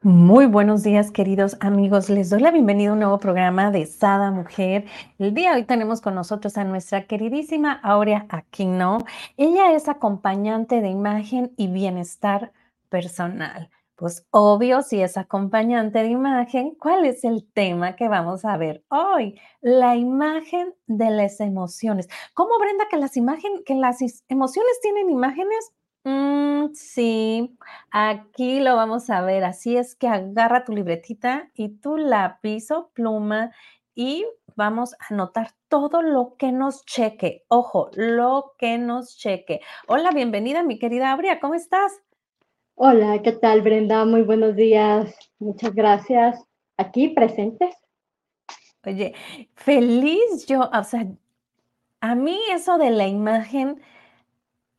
[0.00, 2.08] Muy buenos días, queridos amigos.
[2.08, 4.84] Les doy la bienvenida a un nuevo programa de Sada Mujer.
[5.18, 8.98] El día de hoy tenemos con nosotros a nuestra queridísima Aurea Aquino.
[9.36, 12.52] Ella es acompañante de imagen y bienestar
[12.88, 13.70] personal.
[13.96, 18.84] Pues obvio, si es acompañante de imagen, ¿cuál es el tema que vamos a ver
[18.90, 19.40] hoy?
[19.60, 22.08] La imagen de las emociones.
[22.34, 25.72] ¿Cómo, Brenda, que las, imagen, que las emociones tienen imágenes?
[26.08, 27.54] Mm, sí,
[27.90, 29.44] aquí lo vamos a ver.
[29.44, 33.50] Así es que agarra tu libretita y tu lápiz o pluma
[33.94, 34.24] y
[34.56, 37.44] vamos a anotar todo lo que nos cheque.
[37.48, 39.60] Ojo, lo que nos cheque.
[39.86, 41.92] Hola, bienvenida, mi querida Abria, ¿cómo estás?
[42.74, 44.06] Hola, ¿qué tal, Brenda?
[44.06, 45.14] Muy buenos días.
[45.38, 46.42] Muchas gracias.
[46.78, 47.74] Aquí presentes.
[48.86, 49.12] Oye,
[49.56, 51.06] feliz yo, o sea,
[52.00, 53.82] a mí eso de la imagen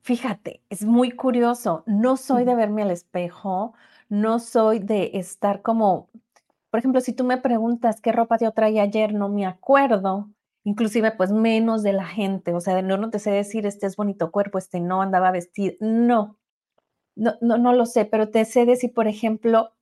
[0.02, 1.84] Fíjate, es muy curioso.
[1.86, 3.74] No soy de verme al espejo,
[4.08, 6.10] no soy de estar como,
[6.72, 10.30] por ejemplo, si tú me preguntas qué ropa yo traía ayer, no me acuerdo.
[10.64, 13.96] Inclusive, pues menos de la gente, o sea, no, no te sé decir, este es
[13.96, 15.76] bonito cuerpo, este no andaba vestido.
[15.80, 16.38] No,
[17.16, 19.74] no, no, no lo sé, pero te sé decir, por ejemplo,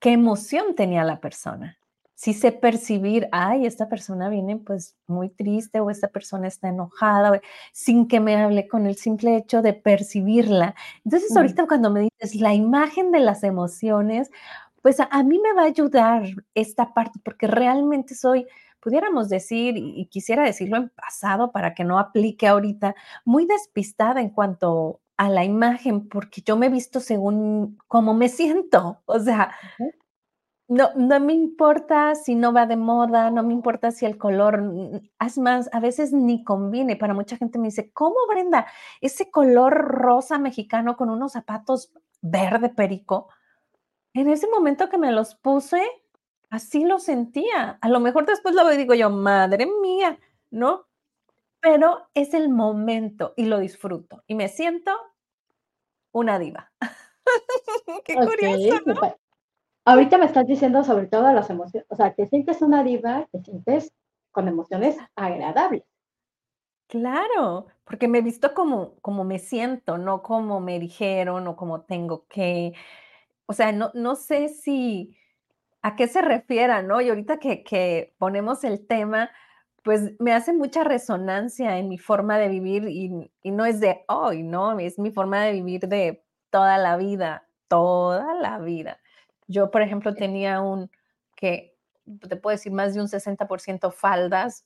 [0.00, 1.78] qué emoción tenía la persona
[2.22, 7.40] sí sé percibir, ay, esta persona viene pues muy triste o esta persona está enojada,
[7.72, 10.76] sin que me hable con el simple hecho de percibirla.
[11.04, 14.30] Entonces, ahorita cuando me dices la imagen de las emociones,
[14.82, 16.22] pues a, mí me va a ayudar
[16.54, 18.46] esta parte, porque realmente soy,
[18.78, 24.30] pudiéramos decir, y, quisiera decirlo en pasado para que no aplique ahorita, muy despistada en
[24.30, 29.02] cuanto a la imagen, porque yo me he visto según cómo me siento.
[29.06, 29.50] O sea,
[30.68, 34.62] no, no me importa si no va de moda, no me importa si el color,
[35.20, 36.96] es más, a veces ni conviene.
[36.96, 38.66] Para mucha gente me dice, ¿cómo Brenda?
[39.00, 43.28] Ese color rosa mexicano con unos zapatos verde perico.
[44.14, 45.82] En ese momento que me los puse,
[46.50, 47.78] así lo sentía.
[47.80, 50.18] A lo mejor después lo digo yo, madre mía,
[50.50, 50.86] ¿no?
[51.60, 54.92] Pero es el momento y lo disfruto y me siento
[56.12, 56.72] una diva.
[58.04, 59.21] Qué curioso, ¿no?
[59.84, 63.42] Ahorita me estás diciendo sobre todo las emociones, o sea, te sientes una diva, te
[63.42, 63.92] sientes
[64.30, 65.82] con emociones agradables.
[66.88, 71.82] Claro, porque me he visto como, como me siento, no como me dijeron o como
[71.82, 72.74] tengo que.
[73.46, 75.16] O sea, no, no sé si
[75.82, 77.00] a qué se refiera, ¿no?
[77.00, 79.30] Y ahorita que, ponemos el tema,
[79.82, 84.04] pues me hace mucha resonancia en mi forma de vivir y, y no es de
[84.08, 84.78] hoy, ¿no?
[84.78, 88.98] Es mi forma de vivir de toda la vida, toda la vida.
[89.52, 90.90] Yo, por ejemplo, tenía un
[91.36, 91.76] que
[92.28, 94.64] te puedo decir más de un 60% faldas,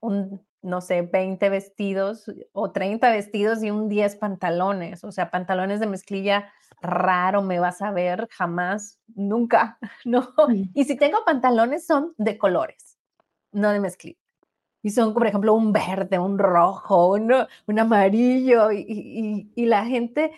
[0.00, 5.04] un, no sé, 20 vestidos o 30 vestidos y un 10 pantalones.
[5.04, 6.52] O sea, pantalones de mezclilla
[6.82, 10.34] raro me vas a ver jamás, nunca, ¿no?
[10.74, 12.98] Y si tengo pantalones son de colores,
[13.52, 14.18] no de mezclilla.
[14.82, 17.32] Y son, por ejemplo, un verde, un rojo, un,
[17.66, 18.70] un amarillo.
[18.70, 20.32] Y, y, la gente,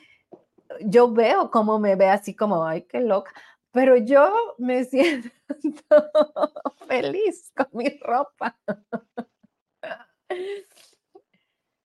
[0.82, 3.32] yo veo cómo me ve así como, ay, qué loca
[3.76, 5.28] pero yo me siento
[6.88, 8.56] feliz con mi ropa.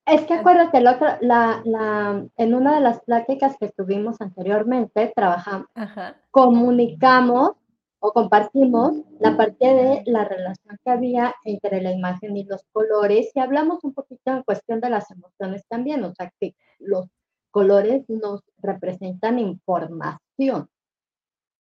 [0.06, 0.98] Es que acuérdate, la,
[1.66, 5.68] la, en una de las pláticas que tuvimos anteriormente, trabajamos,
[6.32, 7.58] comunicamos
[8.00, 13.32] o compartimos la parte de la relación que había entre la imagen y los colores
[13.36, 17.10] y hablamos un poquito en cuestión de las emociones también, o sea, que los
[17.52, 20.70] colores nos representan información.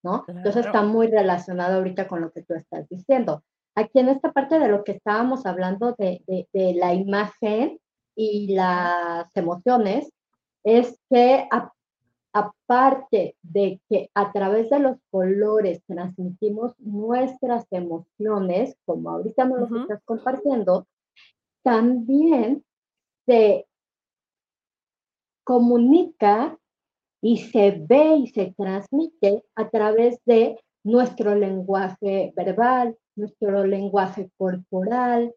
[0.03, 3.43] Entonces está muy relacionado ahorita con lo que tú estás diciendo.
[3.75, 7.79] Aquí en esta parte de lo que estábamos hablando de, la imagen
[8.15, 10.11] y las emociones,
[10.63, 11.47] es que
[12.33, 19.81] aparte de que a través de los colores transmitimos nuestras emociones, como ahorita nos lo
[19.81, 20.87] estás compartiendo,
[21.63, 22.63] también
[23.25, 23.67] se
[25.43, 26.57] comunica
[27.21, 35.33] y se ve y se transmite a través de nuestro lenguaje verbal, nuestro lenguaje corporal,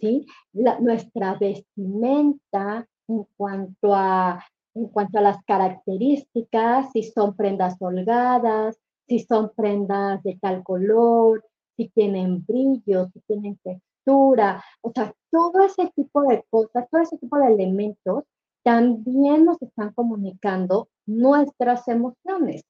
[0.00, 0.26] ¿sí?
[0.52, 4.42] nuestra vestimenta en cuanto, a,
[4.74, 11.44] en cuanto a las características, si son prendas holgadas, si son prendas de tal color,
[11.76, 17.18] si tienen brillo, si tienen textura, o sea, todo ese tipo de cosas, todo ese
[17.18, 18.24] tipo de elementos
[18.62, 22.64] también nos están comunicando nuestras emociones.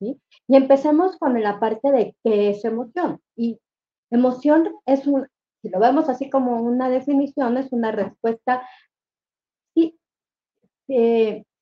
[0.00, 3.20] Y empecemos con la parte de qué es emoción.
[3.36, 3.58] Y
[4.10, 5.26] emoción es un,
[5.62, 8.66] si lo vemos así como una definición, es una respuesta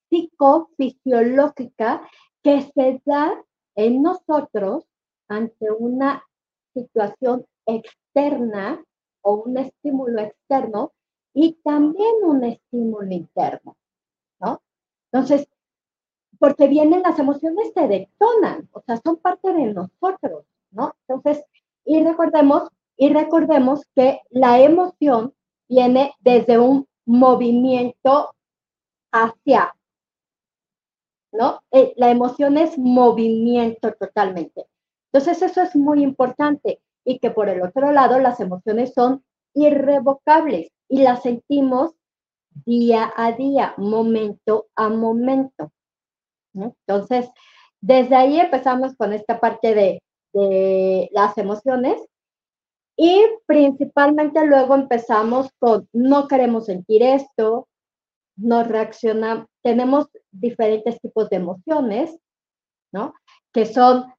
[0.09, 2.07] psicofisiológica
[2.43, 3.33] que se da
[3.75, 4.85] en nosotros
[5.29, 6.23] ante una
[6.73, 8.83] situación externa
[9.21, 10.91] o un estímulo externo
[11.33, 13.77] y también un estímulo interno,
[14.39, 14.61] ¿no?
[15.11, 15.47] Entonces,
[16.39, 20.93] porque vienen las emociones, te detonan, o sea, son parte de nosotros, ¿no?
[21.07, 21.43] Entonces,
[21.85, 25.33] y recordemos, y recordemos que la emoción
[25.69, 28.33] viene desde un movimiento
[29.11, 29.75] hacia,
[31.31, 31.61] ¿no?
[31.71, 34.65] Eh, la emoción es movimiento totalmente.
[35.11, 40.71] Entonces, eso es muy importante y que por el otro lado las emociones son irrevocables
[40.89, 41.91] y las sentimos
[42.65, 45.71] día a día, momento a momento.
[46.53, 47.29] Entonces,
[47.81, 50.03] desde ahí empezamos con esta parte de,
[50.33, 52.01] de las emociones
[52.95, 57.67] y principalmente luego empezamos con no queremos sentir esto,
[58.35, 62.17] no reaccionamos, tenemos diferentes tipos de emociones,
[62.91, 63.13] ¿no?
[63.51, 64.13] Que son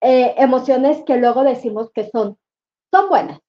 [0.00, 2.38] eh, emociones que luego decimos que son,
[2.92, 3.40] son buenas.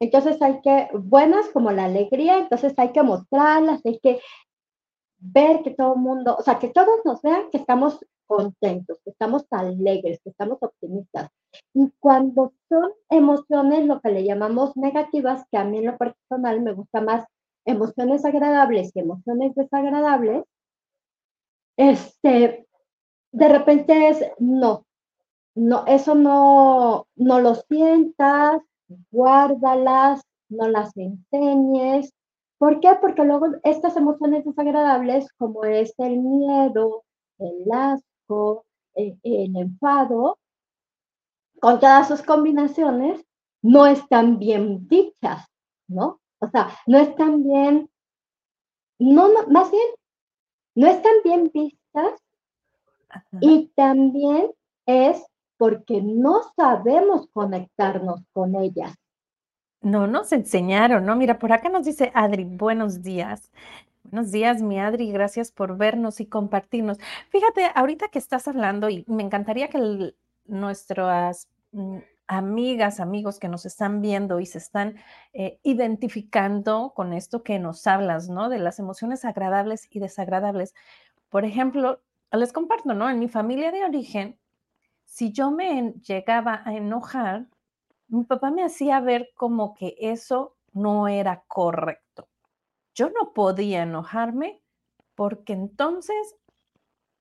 [0.00, 4.20] Entonces hay que, buenas como la alegría, entonces hay que mostrarlas, hay que
[5.22, 9.10] ver que todo el mundo, o sea, que todos nos vean que estamos contentos, que
[9.10, 11.30] estamos alegres, que estamos optimistas.
[11.74, 16.60] Y cuando son emociones, lo que le llamamos negativas, que a mí en lo personal
[16.60, 17.24] me gusta más
[17.64, 20.44] emociones agradables y emociones desagradables,
[21.76, 22.66] este,
[23.32, 24.84] de repente es, no,
[25.54, 28.62] no, eso no, no lo sientas,
[29.10, 32.12] guárdalas, no las enseñes.
[32.62, 32.90] ¿Por qué?
[33.00, 37.02] Porque luego estas emociones desagradables, como es el miedo,
[37.40, 38.64] el asco,
[38.94, 40.38] el, el enfado,
[41.60, 43.20] con todas sus combinaciones,
[43.62, 45.44] no están bien dichas,
[45.88, 46.20] ¿no?
[46.38, 47.90] O sea, no están bien,
[49.00, 49.88] no, no más bien,
[50.76, 52.22] no están bien vistas
[53.40, 54.52] y también
[54.86, 55.20] es
[55.56, 58.94] porque no sabemos conectarnos con ellas.
[59.82, 61.16] No nos enseñaron, ¿no?
[61.16, 63.50] Mira, por acá nos dice Adri, buenos días.
[64.04, 66.98] Buenos días, mi Adri, gracias por vernos y compartirnos.
[67.30, 70.14] Fíjate, ahorita que estás hablando, y me encantaría que
[70.46, 71.98] nuestras mm,
[72.28, 74.96] amigas, amigos que nos están viendo y se están
[75.32, 78.48] eh, identificando con esto que nos hablas, ¿no?
[78.48, 80.74] De las emociones agradables y desagradables.
[81.28, 82.00] Por ejemplo,
[82.30, 83.10] les comparto, ¿no?
[83.10, 84.38] En mi familia de origen,
[85.06, 87.46] si yo me llegaba a enojar,
[88.12, 92.28] mi papá me hacía ver como que eso no era correcto.
[92.94, 94.60] Yo no podía enojarme
[95.14, 96.36] porque entonces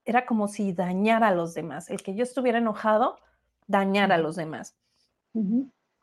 [0.04, 1.90] era como si dañara a los demás.
[1.90, 3.18] El que yo estuviera enojado,
[3.68, 4.76] dañara a los demás.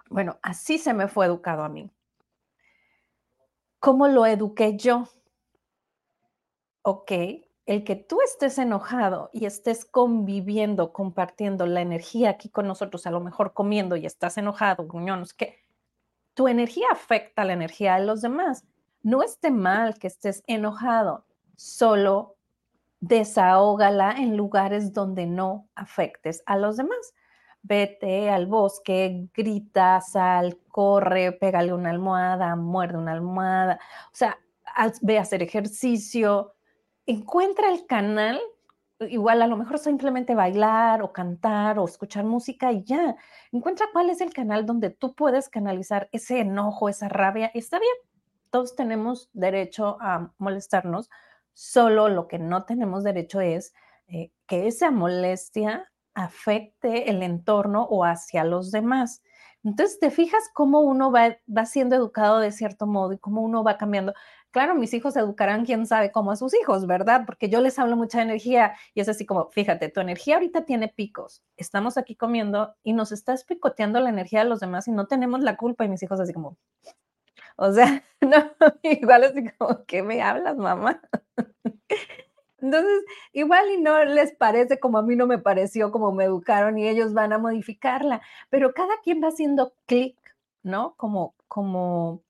[0.08, 1.90] Bueno, así se me fue educado a mí.
[3.80, 5.06] ¿Cómo lo eduqué yo?
[6.80, 7.12] Ok,
[7.68, 13.10] el que tú estés enojado y estés conviviendo, compartiendo la energía aquí con nosotros, a
[13.10, 15.58] lo mejor comiendo y estás enojado, gruñones, que
[16.32, 18.64] tu energía afecta la energía de los demás.
[19.02, 21.26] No esté mal que estés enojado,
[21.56, 22.36] solo
[23.00, 27.12] desahógala en lugares donde no afectes a los demás.
[27.60, 33.78] Vete al bosque, grita, sal, corre, pégale una almohada, muerde una almohada,
[34.10, 34.38] o sea,
[35.02, 36.54] ve a hacer ejercicio,
[37.08, 38.38] encuentra el canal,
[39.00, 43.16] igual a lo mejor simplemente bailar o cantar o escuchar música y ya,
[43.50, 47.94] encuentra cuál es el canal donde tú puedes canalizar ese enojo, esa rabia, está bien,
[48.50, 51.08] todos tenemos derecho a molestarnos,
[51.54, 53.72] solo lo que no tenemos derecho es
[54.06, 59.22] eh, que esa molestia afecte el entorno o hacia los demás.
[59.64, 63.64] Entonces, te fijas cómo uno va, va siendo educado de cierto modo y cómo uno
[63.64, 64.14] va cambiando.
[64.50, 67.24] Claro, mis hijos educarán quién sabe cómo a sus hijos, ¿verdad?
[67.26, 70.88] Porque yo les hablo mucha energía y es así como, fíjate, tu energía ahorita tiene
[70.88, 71.42] picos.
[71.58, 75.40] Estamos aquí comiendo y nos estás picoteando la energía de los demás y no tenemos
[75.42, 75.84] la culpa.
[75.84, 76.56] Y mis hijos así como,
[77.56, 78.52] o sea, no,
[78.82, 81.00] igual así como, ¿qué me hablas, mamá?
[82.60, 86.76] Entonces, igual y no les parece como a mí no me pareció, como me educaron
[86.78, 90.16] y ellos van a modificarla, pero cada quien va haciendo clic,
[90.64, 90.94] ¿no?
[90.96, 92.22] Como, como,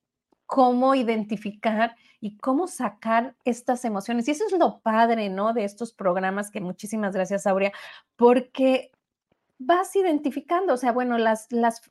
[0.47, 4.27] cómo identificar y cómo sacar estas emociones.
[4.29, 5.53] Y eso es lo padre, ¿no?
[5.53, 7.73] De estos programas que muchísimas gracias, Aurea,
[8.17, 8.91] porque
[9.59, 11.83] vas identificando, o sea, bueno, las, las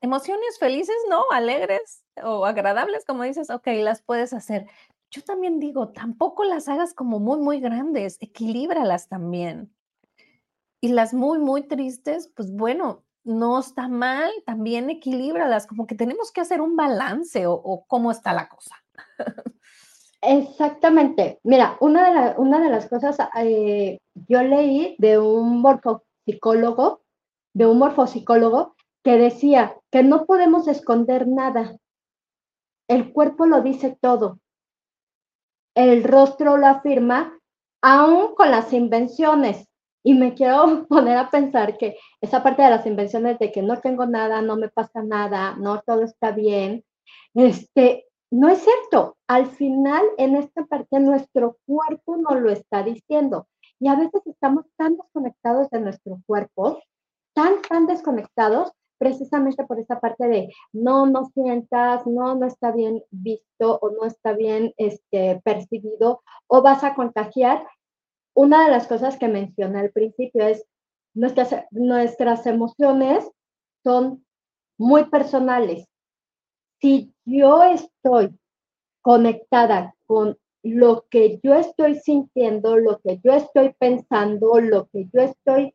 [0.00, 1.24] emociones felices, ¿no?
[1.30, 4.66] Alegres o agradables, como dices, ok, las puedes hacer.
[5.10, 9.74] Yo también digo, tampoco las hagas como muy, muy grandes, equilíbralas también.
[10.80, 13.04] Y las muy, muy tristes, pues bueno,
[13.38, 18.32] no está mal, también equilíbralas, como que tenemos que hacer un balance o cómo está
[18.32, 18.76] la cosa.
[20.22, 21.40] Exactamente.
[21.44, 27.00] Mira, una de, una de las cosas, eh, yo leí de un morfopsicólogo
[27.52, 31.76] de un morfopsicólogo que decía que no podemos esconder nada.
[32.88, 34.38] El cuerpo lo dice todo.
[35.74, 37.38] El rostro lo afirma,
[37.82, 39.66] aún con las invenciones.
[40.02, 43.80] Y me quiero poner a pensar que esa parte de las invenciones de que no
[43.80, 46.84] tengo nada, no me pasa nada, no todo está bien,
[47.34, 49.16] este, no es cierto.
[49.26, 53.48] Al final, en esta parte, nuestro cuerpo nos lo está diciendo.
[53.78, 56.80] Y a veces estamos tan desconectados de nuestro cuerpo,
[57.34, 63.02] tan, tan desconectados, precisamente por esa parte de no, no sientas, no, no está bien
[63.10, 67.66] visto o no está bien este, percibido o vas a contagiar.
[68.40, 70.64] Una de las cosas que mencioné al principio es
[71.12, 73.30] nuestras, nuestras emociones
[73.84, 74.24] son
[74.78, 75.84] muy personales.
[76.80, 78.34] Si yo estoy
[79.02, 85.20] conectada con lo que yo estoy sintiendo, lo que yo estoy pensando, lo que yo
[85.20, 85.74] estoy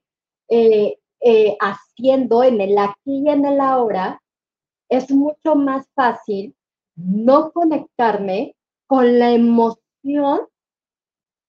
[0.49, 4.23] eh, eh, haciendo en el aquí y en el ahora,
[4.89, 6.55] es mucho más fácil
[6.95, 8.55] no conectarme
[8.87, 10.47] con la emoción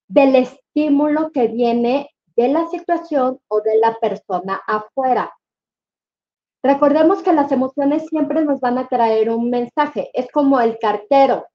[0.09, 0.37] del
[0.77, 5.35] estímulo que viene de la situación o de la persona afuera.
[6.63, 11.47] Recordemos que las emociones siempre nos van a traer un mensaje, es como el cartero,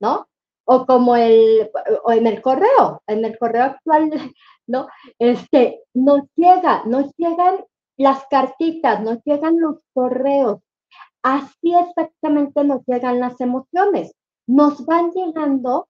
[0.00, 0.28] ¿no?
[0.70, 1.70] o como el,
[2.04, 4.10] o en el correo, en el correo actual,
[4.66, 4.86] ¿no?
[5.18, 7.64] Este, nos llega, nos llegan
[7.96, 10.60] las cartitas, nos llegan los correos.
[11.22, 14.12] Así exactamente nos llegan las emociones.
[14.46, 15.88] Nos van llegando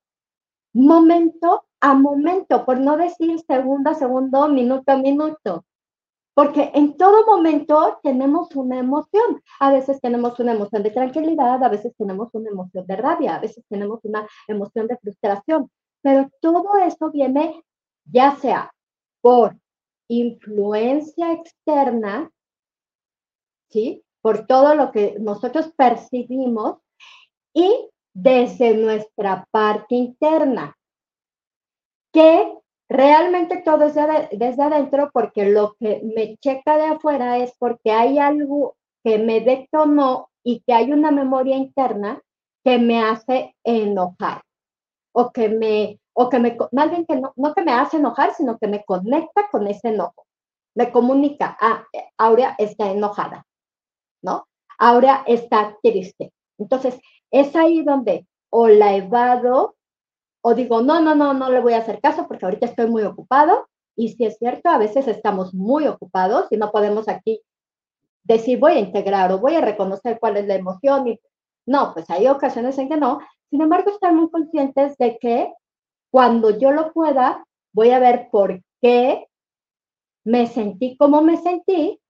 [0.73, 5.65] momento a momento, por no decir segundo a segundo, minuto a minuto.
[6.35, 9.43] Porque en todo momento tenemos una emoción.
[9.59, 13.41] A veces tenemos una emoción de tranquilidad, a veces tenemos una emoción de rabia, a
[13.41, 15.71] veces tenemos una emoción de frustración.
[16.01, 17.65] Pero todo eso viene
[18.05, 18.73] ya sea
[19.21, 19.57] por
[20.09, 22.31] influencia externa,
[23.69, 24.05] ¿sí?
[24.23, 26.79] Por todo lo que nosotros percibimos
[27.53, 30.78] y desde nuestra parte interna,
[32.19, 32.53] que
[32.89, 38.19] realmente todo es desde adentro porque lo que me checa de afuera es porque hay
[38.19, 42.21] algo que me detonó y que hay una memoria interna
[42.65, 44.43] que me hace enojar
[45.13, 48.35] o que me, o que me, más bien que no, no que me hace enojar,
[48.35, 50.27] sino que me conecta con ese enojo.
[50.75, 51.85] Me comunica, ah,
[52.17, 53.47] Aurea está enojada,
[54.23, 54.49] ¿no?
[54.77, 56.33] Aurea está triste.
[56.59, 56.99] Entonces,
[57.31, 59.77] es ahí donde o la evado
[60.43, 63.03] o digo, no, no, no, no le voy a hacer caso porque ahorita estoy muy
[63.03, 63.69] ocupado.
[63.97, 67.43] Y si es cierto, a veces estamos muy ocupados y no podemos aquí
[68.23, 71.09] decir voy a integrar o voy a reconocer cuál es la emoción.
[71.09, 71.21] Y,
[71.67, 73.21] no, pues hay ocasiones en que no.
[73.51, 75.53] Sin embargo, estar muy conscientes de que
[76.11, 79.27] cuando yo lo pueda, voy a ver por qué
[80.25, 82.01] me sentí como me sentí.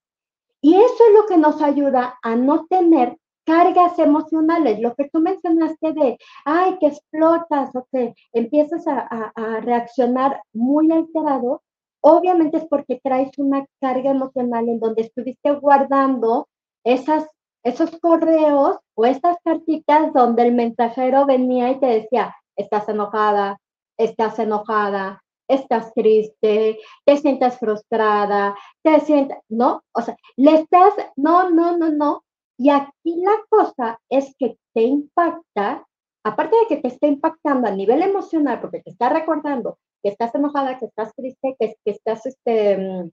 [0.61, 3.17] Y eso es lo que nos ayuda a no tener
[3.49, 10.43] cargas emocionales, lo que tú mencionaste de, ay, que explotas o que empiezas a, reaccionar
[10.53, 11.63] muy alterado,
[12.03, 16.47] obviamente es porque traes una carga emocional en donde estuviste guardando
[16.85, 17.27] esas,
[17.65, 23.59] esos correos o estas cartitas donde el mensajero venía y te decía, estás enojada,
[23.97, 29.83] estás enojada, estás triste, te sientes frustrada, te sientes, ¿no?
[29.93, 32.25] O sea, le estás, no, no, no, no,
[32.59, 35.87] y aquí la cosa es que te impacta,
[36.25, 40.35] aparte de que te está impactando a nivel emocional, porque te está recordando que estás
[40.35, 43.11] enojada, que estás triste, que, estás este,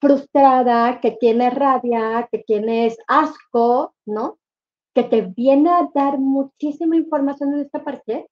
[0.00, 4.38] frustrada, que tienes rabia, que tienes asco, ¿no?
[4.94, 8.28] Que te viene a dar muchísima información en esta parte,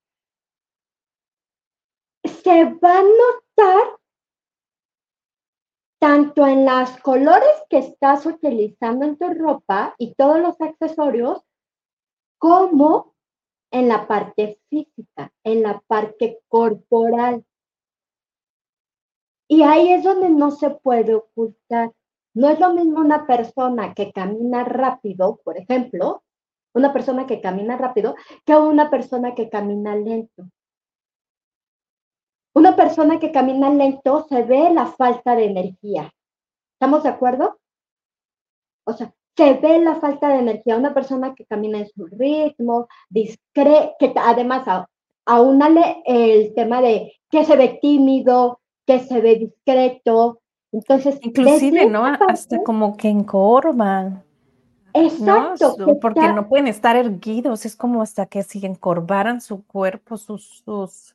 [2.24, 3.98] se va a notar
[5.98, 11.42] tanto en los colores que estás utilizando en tu ropa y todos los accesorios,
[12.38, 13.14] como
[13.70, 17.44] en la parte física, en la parte corporal.
[19.48, 21.92] Y ahí es donde no se puede ocultar.
[22.34, 26.22] No es lo mismo una persona que camina rápido, por ejemplo,
[26.74, 28.14] una persona que camina rápido,
[28.44, 30.44] que una persona que camina lento.
[32.54, 36.12] Una persona que camina lento se ve la falta de energía.
[36.74, 37.58] ¿Estamos de acuerdo?
[38.84, 40.76] O sea, se ve la falta de energía.
[40.76, 44.86] Una persona que camina en su ritmo, discreto, que además
[45.24, 50.40] aúnale el tema de que se ve tímido, que se ve discreto.
[50.72, 52.04] Entonces, inclusive, ¿no?
[52.04, 54.24] Hasta como que encorvan.
[54.92, 55.76] Exacto.
[56.00, 61.14] Porque no pueden estar erguidos, es como hasta que si encorvaran su cuerpo, sus, sus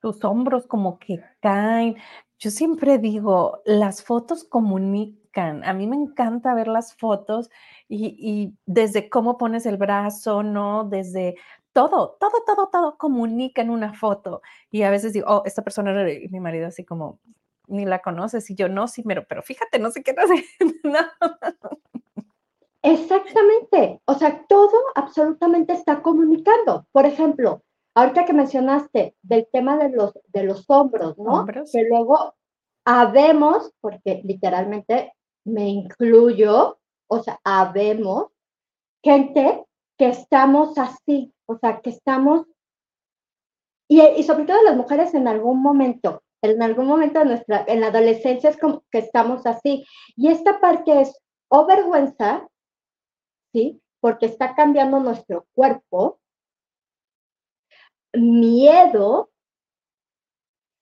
[0.00, 1.96] tus hombros como que caen,
[2.38, 5.64] Yo siempre digo, las fotos comunican.
[5.64, 7.50] A mí me encanta ver las fotos
[7.88, 10.84] y, y desde cómo pones el brazo, ¿no?
[10.84, 11.36] Desde
[11.72, 14.42] todo, todo, todo, todo comunica en una foto.
[14.70, 15.92] Y a veces digo, oh, esta persona
[16.30, 17.20] mi marido, así como,
[17.68, 18.50] ni la conoces.
[18.50, 20.44] Y yo, no, sí, pero, pero fíjate, no sé qué, sé.
[20.84, 20.98] no.
[22.82, 24.00] Exactamente.
[24.06, 26.86] O sea, todo absolutamente está comunicando.
[26.92, 27.62] Por ejemplo,
[27.98, 31.44] ahorita que mencionaste del tema de los, de los hombros, ¿no?
[31.46, 32.34] Que luego
[32.84, 35.14] habemos, porque literalmente
[35.44, 36.78] me incluyo,
[37.08, 38.28] o sea, habemos
[39.02, 39.64] gente
[39.98, 42.46] que estamos así, o sea, que estamos,
[43.88, 47.80] y, y, sobre todo las mujeres en algún momento, en algún momento de nuestra, en
[47.80, 49.84] la adolescencia es como que estamos así.
[50.14, 52.46] Y esta parte es o vergüenza,
[53.52, 53.82] ¿sí?
[54.00, 56.20] Porque está cambiando nuestro cuerpo,
[58.20, 59.30] miedo,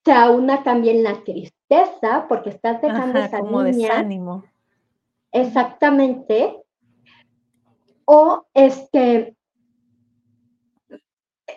[0.05, 4.45] se aúna también la tristeza, porque estás dejando esa como desánimo.
[5.33, 6.63] Exactamente.
[8.05, 9.37] O este,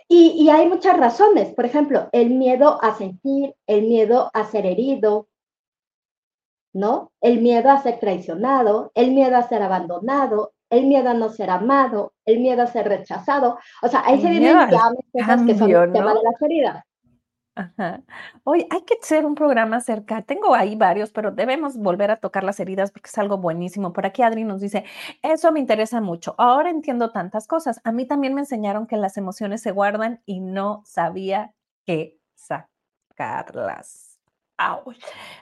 [0.07, 4.65] y, y, hay muchas razones, por ejemplo, el miedo a sentir, el miedo a ser
[4.65, 5.27] herido,
[6.73, 7.11] ¿no?
[7.21, 11.49] El miedo a ser traicionado, el miedo a ser abandonado, el miedo a no ser
[11.49, 13.57] amado, el miedo a ser rechazado.
[13.81, 16.83] O sea, ahí se vienen ya cosas que son el tema de las heridas.
[17.55, 18.01] Ajá.
[18.45, 20.21] Hoy hay que hacer un programa cerca.
[20.21, 23.91] Tengo ahí varios, pero debemos volver a tocar las heridas porque es algo buenísimo.
[23.91, 24.85] Por aquí Adri nos dice,
[25.21, 26.35] eso me interesa mucho.
[26.37, 27.81] Ahora entiendo tantas cosas.
[27.83, 31.53] A mí también me enseñaron que las emociones se guardan y no sabía
[31.85, 34.08] qué sacarlas.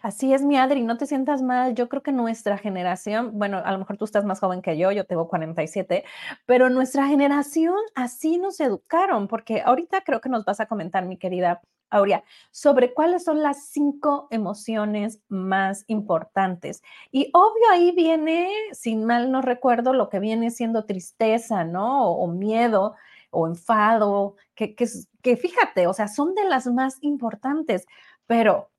[0.04, 1.74] Así es, mi Adri, no te sientas mal.
[1.74, 4.92] Yo creo que nuestra generación, bueno, a lo mejor tú estás más joven que yo,
[4.92, 6.04] yo tengo 47,
[6.46, 11.18] pero nuestra generación así nos educaron, porque ahorita creo que nos vas a comentar, mi
[11.18, 16.84] querida Aurea, sobre cuáles son las cinco emociones más importantes.
[17.12, 22.12] Y obvio ahí viene, sin mal no recuerdo, lo que viene siendo tristeza, ¿no?
[22.12, 22.96] O, miedo
[23.32, 24.86] o enfado, que, que,
[25.22, 27.86] que fíjate, o sea, son de las más importantes,
[28.28, 28.70] pero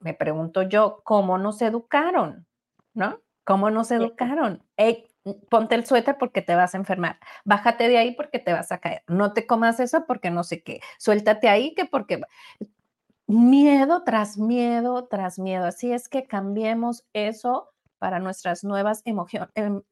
[0.00, 2.46] me pregunto yo, ¿cómo nos educaron?
[2.94, 3.20] ¿No?
[3.44, 4.62] ¿Cómo nos educaron?
[5.48, 7.18] ponte el suéter porque te vas a enfermar.
[7.44, 9.02] Bájate de ahí porque te vas a caer.
[9.08, 10.80] No te comas eso porque no sé qué.
[10.98, 12.20] Suéltate ahí que porque
[13.26, 15.66] miedo tras miedo tras miedo.
[15.66, 19.82] Así es que cambiemos eso para nuestras nuevas emociones, em,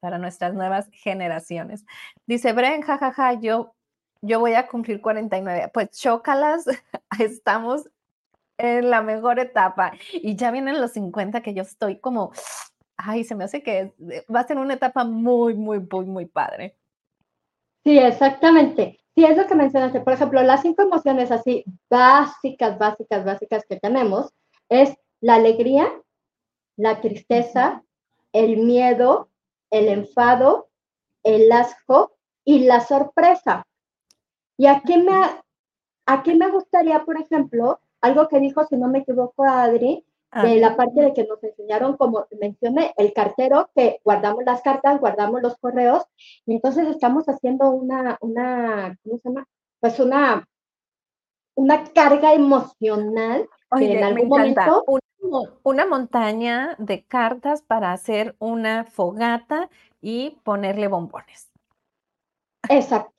[0.00, 1.84] para nuestras nuevas generaciones.
[2.26, 3.74] Dice Bren, jajaja, yo,
[4.22, 5.70] yo voy a cumplir 49.
[5.72, 6.66] Pues chócalas,
[7.20, 7.88] estamos
[8.58, 9.92] en la mejor etapa.
[10.12, 12.32] Y ya vienen los 50 que yo estoy como,
[12.96, 13.94] ay, se me hace que
[14.34, 16.76] va a ser una etapa muy, muy, muy, muy padre.
[17.84, 19.00] Sí, exactamente.
[19.14, 20.00] Sí, es lo que mencionaste.
[20.00, 24.32] Por ejemplo, las cinco emociones así básicas, básicas, básicas que tenemos
[24.68, 25.90] es la alegría,
[26.76, 27.82] la tristeza,
[28.32, 29.30] el miedo,
[29.70, 30.68] el enfado,
[31.22, 33.66] el asco y la sorpresa.
[34.56, 35.20] Y aquí me,
[36.06, 40.04] aquí me gustaría, por ejemplo, algo que dijo, si no me equivoco, Adri,
[40.42, 45.00] de la parte de que nos enseñaron, como mencioné, el cartero, que guardamos las cartas,
[45.00, 46.04] guardamos los correos,
[46.44, 49.46] y entonces estamos haciendo una, una ¿cómo se llama?
[49.80, 50.46] Pues una,
[51.54, 54.84] una carga emocional que en algún momento...
[54.86, 55.00] Una,
[55.64, 59.68] una montaña de cartas para hacer una fogata
[60.00, 61.50] y ponerle bombones.
[62.68, 63.17] Exacto.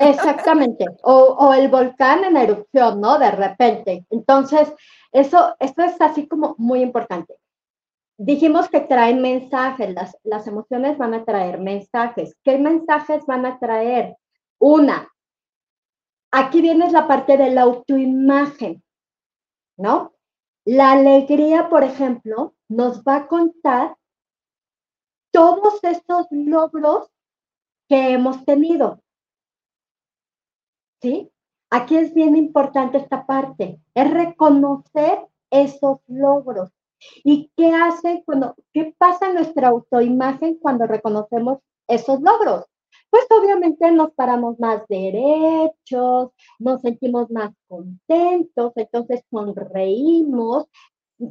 [0.00, 3.18] Exactamente, o, el volcán en erupción, ¿no?
[3.18, 4.06] De repente.
[4.10, 4.72] Entonces,
[5.12, 7.36] eso, esto es así como muy importante.
[8.16, 12.36] Dijimos que traen mensajes, las, las emociones van a traer mensajes.
[12.42, 14.16] ¿Qué mensajes van a traer?
[14.58, 15.12] Una,
[16.30, 18.82] aquí viene la parte de la autoimagen,
[19.76, 20.14] ¿no?
[20.64, 23.96] La alegría, por ejemplo, nos va a contar
[25.32, 27.10] todos estos logros
[27.88, 29.02] que hemos tenido.
[31.02, 31.30] ¿Sí?
[31.70, 36.70] Aquí es bien importante esta parte, es reconocer esos logros.
[37.24, 42.64] ¿Y qué hace cuando, qué pasa en nuestra autoimagen cuando reconocemos esos logros?
[43.10, 50.66] Pues obviamente nos paramos más derechos, nos sentimos más contentos, entonces sonreímos,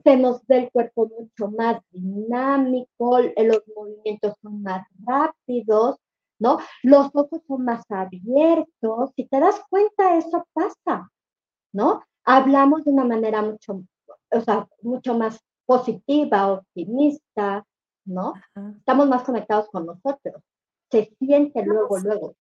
[0.03, 5.97] se nos ve el cuerpo mucho más dinámico, los movimientos son más rápidos,
[6.41, 6.57] ¿no?
[6.81, 9.11] Los ojos son más abiertos.
[9.15, 11.09] Si te das cuenta, eso pasa,
[11.71, 12.03] ¿no?
[12.25, 13.83] Hablamos de una manera mucho,
[14.31, 17.63] o sea, mucho más positiva, optimista,
[18.05, 18.33] ¿no?
[18.79, 20.41] Estamos más conectados con nosotros.
[20.89, 22.35] Se siente luego, luego.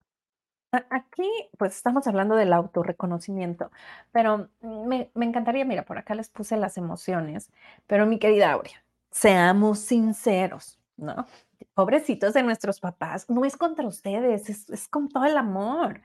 [0.73, 3.71] aquí, pues, estamos hablando del autorreconocimiento,
[4.13, 7.51] pero me me encantaría, mira, por acá les puse las emociones,
[7.87, 11.27] pero mi querida Aurea, seamos sinceros, ¿no?
[11.75, 16.03] Pobrecitos de nuestros papás, no es contra ustedes, es es con todo el amor.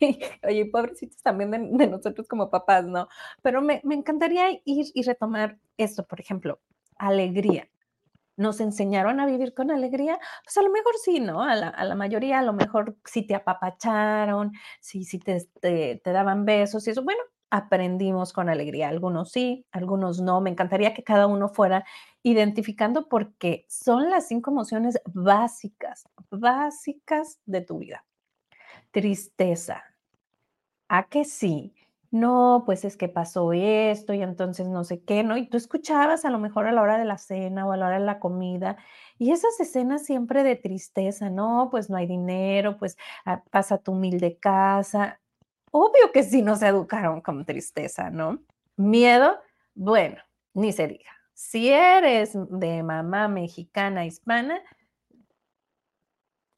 [0.48, 3.08] Oye, pobrecitos también de nosotros como papás, ¿no?
[3.42, 6.60] Pero me me encantaría ir y retomar esto, por ejemplo,
[6.98, 7.68] alegría.
[8.36, 10.18] ¿Nos enseñaron a vivir con alegría?
[10.44, 11.42] Pues, a lo mejor sí, ¿no?
[11.42, 16.00] A la a la mayoría, a lo mejor sí te apapacharon, sí sí te te
[16.04, 17.04] te daban besos y eso.
[17.04, 18.88] Bueno, aprendimos con alegría.
[18.90, 20.40] Algunos sí, algunos no.
[20.42, 21.84] Me encantaría que cada uno fuera
[22.24, 28.04] identificando, porque son las 5 emociones básicas, básicas de tu vida.
[28.92, 29.84] Tristeza,
[30.88, 31.74] ¿a que sí?
[32.12, 35.36] No, pues es que pasó esto y entonces no sé qué, ¿no?
[35.38, 37.86] Y tú escuchabas a lo mejor a la hora de la cena o a la
[37.88, 38.76] hora de la comida,
[39.18, 43.92] y esas escenas siempre de tristeza, no, pues no hay dinero, pues, ah, pasa tu
[43.92, 45.21] humilde casa.
[45.72, 48.38] Obvio que sí nos educaron con tristeza, ¿no?
[48.76, 49.38] Miedo,
[49.74, 50.18] bueno,
[50.52, 51.10] ni se diga.
[51.32, 54.60] Si eres de mamá mexicana hispana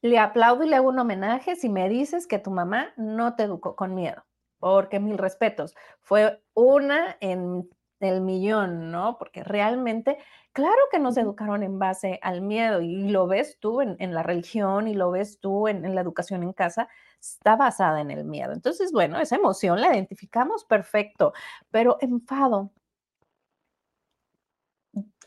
[0.01, 3.43] le aplaudo y le hago un homenaje si me dices que tu mamá no te
[3.43, 4.23] educó con miedo,
[4.59, 7.67] porque mil respetos, fue una en
[8.01, 9.17] el millón, ¿no?
[9.17, 10.17] Porque realmente,
[10.51, 14.23] claro que nos educaron en base al miedo y lo ves tú en en la
[14.23, 18.23] religión y lo ves tú en en la educación en casa, está basada en el
[18.23, 18.53] miedo.
[18.53, 21.33] Entonces, bueno, esa emoción la identificamos, perfecto,
[21.71, 22.71] pero enfado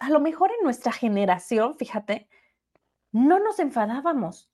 [0.00, 2.28] a lo mejor en nuestra generación, fíjate,
[3.12, 4.50] no nos enfadábamos.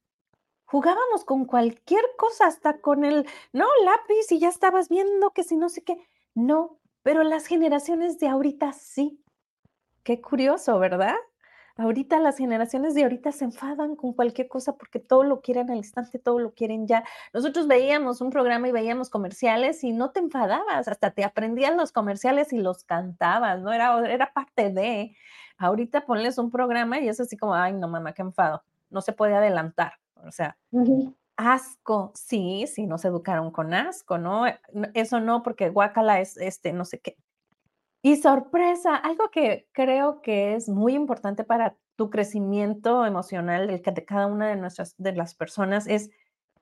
[0.65, 3.67] Jugábamos con cualquier cosa, hasta con el, ¿no?
[3.85, 5.99] Lápiz y ya estabas viendo que si no sé qué.
[6.35, 9.23] No, pero las generaciones de ahorita sí.
[10.03, 11.17] Qué curioso, ¿verdad?
[11.77, 15.79] Ahorita las generaciones de ahorita se enfadan con cualquier cosa porque todo lo quieren al
[15.79, 17.03] instante, todo lo quieren ya.
[17.33, 21.91] Nosotros veíamos un programa y veíamos comerciales y no te enfadabas, hasta te aprendías los
[21.91, 23.73] comerciales y los cantabas, ¿no?
[23.73, 25.17] Era era parte de.
[25.59, 28.63] Ahorita ponles un programa y es así como: "Ay, no, mamá, qué enfado".
[28.91, 29.95] No se puede adelantar.
[30.25, 30.57] O sea,
[31.37, 34.45] asco, sí, sí nos educaron con asco, ¿no?
[34.95, 37.17] Eso no, porque guácala es, este, no sé qué.
[38.07, 44.05] Y sorpresa, algo que creo que es muy importante para tu crecimiento emocional, el de
[44.05, 46.11] cada una de nuestras de las personas, es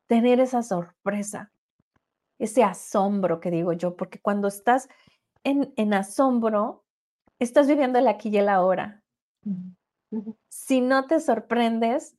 [0.07, 1.50] tener esa sorpresa,
[2.38, 4.88] ese asombro que digo yo, porque cuando estás
[5.42, 6.85] en en asombro,
[7.40, 9.02] estás viviendo el aquí y el ahora.
[9.44, 10.37] Ujú.
[10.48, 12.16] Si no te sorprendes,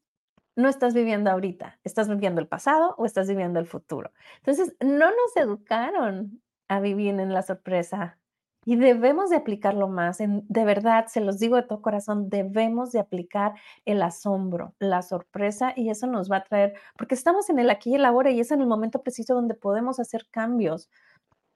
[0.58, 4.12] no estás viviendo ahorita, estás viviendo el pasado o estás viviendo el futuro.
[4.40, 8.20] Entonces, no nos educaron a vivir en la sorpresa
[8.66, 13.00] y debemos de aplicarlo más, de verdad, se los digo de todo corazón, debemos de
[13.00, 13.54] aplicar
[13.86, 17.92] el asombro, la sorpresa, y eso nos va a traer porque estamos en el aquí
[17.92, 20.90] y el ahora, y es en el momento preciso donde podemos hacer cambios.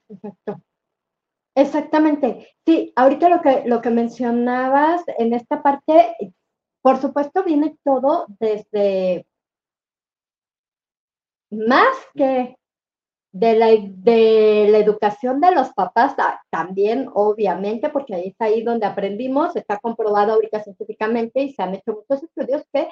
[0.09, 0.61] Exacto.
[1.55, 2.55] Exactamente.
[2.65, 6.15] Sí, ahorita lo que lo que mencionabas en esta parte,
[6.83, 9.25] por supuesto, viene todo desde
[11.51, 12.56] más que
[13.31, 18.63] de la de la educación de los papás, ta también, obviamente, porque ahí está ahí
[18.63, 22.87] donde aprendimos, está comprobado ahorita científicamente y se han hecho muchos estudios que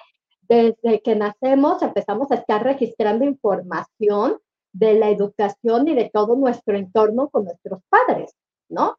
[0.48, 4.38] desde que nacemos empezamos a estar registrando información
[4.72, 8.36] de la educación y de todo nuestro entorno con nuestros padres,
[8.70, 8.98] ¿no?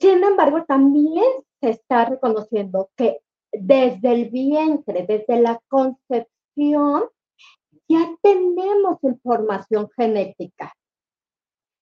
[0.00, 1.24] Sin embargo, también
[1.60, 3.20] se está reconociendo que
[3.52, 7.04] desde el vientre, desde la concepción,
[7.90, 10.72] ya tenemos información genética.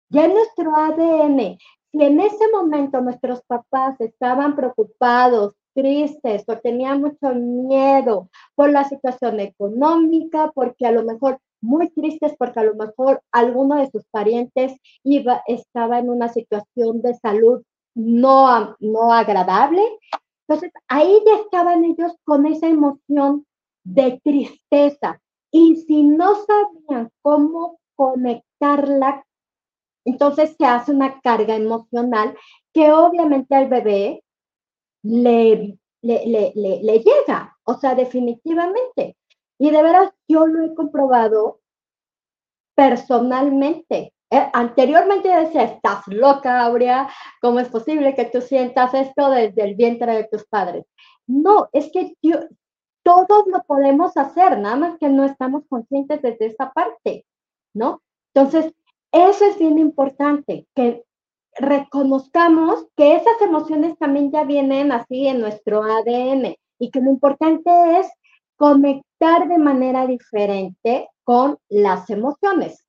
[0.09, 1.59] Ya en nuestro ADN,
[1.93, 8.85] si en ese momento nuestros papás estaban preocupados, tristes o tenían mucho miedo por la
[8.85, 14.05] situación económica, porque a lo mejor muy tristes, porque a lo mejor alguno de sus
[14.11, 14.73] parientes
[15.05, 17.63] iba estaba en una situación de salud
[17.95, 19.83] no no agradable.
[20.49, 23.45] Entonces, ahí ya estaban ellos con esa emoción
[23.85, 25.21] de tristeza,
[25.53, 29.25] y si no sabían cómo conectarla,
[30.07, 32.37] entonces se hace una carga emocional
[32.75, 34.25] que obviamente al bebé
[35.05, 39.17] le le le le le llega, o sea, definitivamente.
[39.59, 41.61] Y de veras, yo lo he comprobado
[42.77, 44.13] personalmente.
[44.31, 47.09] Eh, anteriormente decía: "Estás loca, Aurea,
[47.41, 50.85] ¿cómo es posible que tú sientas esto desde el vientre de tus padres?".
[51.27, 52.37] No, es que yo
[53.27, 57.25] todos lo podemos hacer, nada más que no estamos conscientes desde esa parte,
[57.75, 58.03] ¿no?
[58.35, 58.73] Entonces,
[59.13, 61.05] eso es bien importante, que
[61.57, 67.71] reconozcamos que esas emociones también ya vienen así en nuestro ADN, y que lo importante
[67.99, 68.09] es
[68.57, 72.85] conectar de manera diferente con las emociones.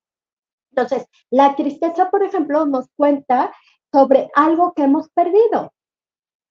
[0.71, 3.51] Entonces, la tristeza, por ejemplo, nos cuenta
[3.91, 5.73] sobre algo que hemos perdido,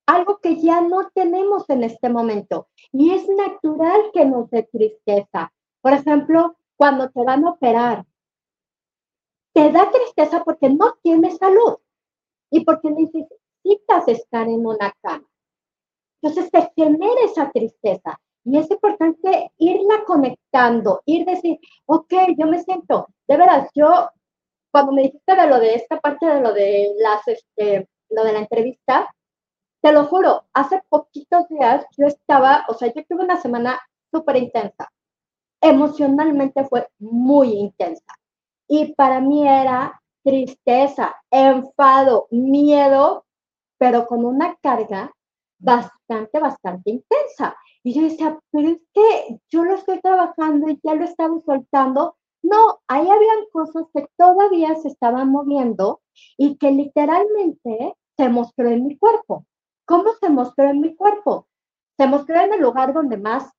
[0.09, 2.69] algo que ya no tenemos en este momento.
[2.93, 5.53] Y es natural que nos dé tristeza.
[5.83, 8.07] Por ejemplo, cuando te van a operar,
[9.53, 11.77] te da tristeza porque no tienes salud
[12.51, 15.29] y porque necesitas estar en una cama.
[16.23, 18.19] Entonces te genera esa tristeza.
[18.45, 24.09] Y es importante irla conectando, ir decir, ok, yo me siento, de veras, yo,
[24.71, 28.33] cuando me dijiste de lo de esta parte de lo de las, este, lo de
[28.33, 29.15] la entrevista,
[29.81, 34.37] te lo juro, hace poquitos días yo estaba, o sea, yo tuve una semana súper
[34.37, 34.91] intensa.
[35.61, 38.15] Emocionalmente fue muy intensa.
[38.69, 43.25] Y para mí era tristeza, enfado, miedo,
[43.79, 45.13] pero con una carga
[45.59, 47.57] bastante, bastante intensa.
[47.83, 52.17] Y yo decía, pero es que yo lo estoy trabajando y ya lo estaba soltando.
[52.43, 56.01] No, ahí habían cosas que todavía se estaban moviendo
[56.37, 59.45] y que literalmente se mostró en mi cuerpo.
[59.89, 61.49] ¿Cómo se mostró en mi cuerpo?
[61.97, 63.51] Se mostró en el lugar donde más,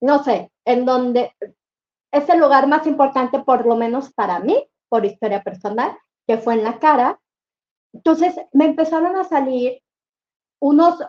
[0.00, 1.34] no sé, en donde
[2.12, 5.98] es el lugar más importante, por lo menos para mí, por historia personal,
[6.28, 7.20] que fue en la cara,
[7.92, 9.82] entonces me empezaron a salir
[10.60, 11.00] unos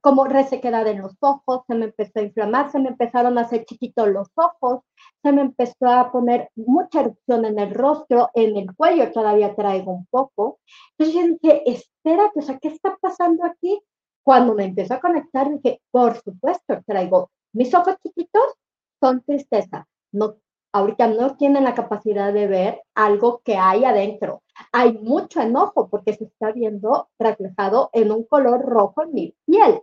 [0.00, 3.64] como resequedad en los ojos, se me empezó a inflamar, se me empezaron a hacer
[3.64, 4.80] chiquitos los ojos,
[5.22, 9.92] se me empezó a poner mucha erupción en el rostro, en el cuello todavía traigo
[9.92, 10.58] un poco.
[10.98, 13.80] Entonces dije, espérate, o sea, ¿qué está pasando aquí?
[14.22, 18.54] Cuando me empezó a conectar, dije, por supuesto, traigo mis ojos chiquitos,
[19.00, 19.86] son tristeza.
[20.12, 20.36] No
[20.74, 24.42] ahorita no tienen la capacidad de ver algo que hay adentro.
[24.72, 29.80] Hay mucho enojo porque se está viendo reflejado en un color rojo en mi piel,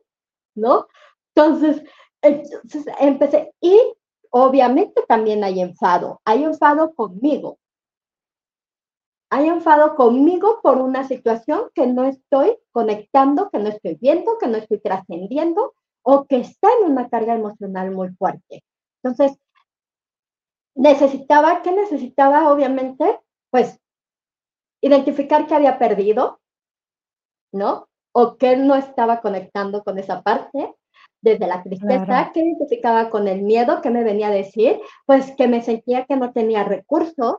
[0.53, 0.87] ¿no?
[1.33, 1.81] Entonces,
[2.21, 3.79] entonces empecé y
[4.31, 7.57] obviamente también hay enfado, hay enfado conmigo.
[9.29, 14.47] Hay enfado conmigo por una situación que no estoy conectando, que no estoy viendo, que
[14.47, 18.65] no estoy trascendiendo o que está en una carga emocional muy fuerte.
[19.01, 19.39] Entonces,
[20.75, 22.51] necesitaba, ¿qué necesitaba?
[22.51, 23.79] Obviamente, pues
[24.81, 26.39] identificar que había perdido,
[27.53, 27.87] ¿no?
[28.13, 30.75] O que no estaba conectando con esa parte,
[31.21, 35.47] desde la tristeza, que identificaba con el miedo, que me venía a decir, pues que
[35.47, 37.37] me sentía que no tenía recursos,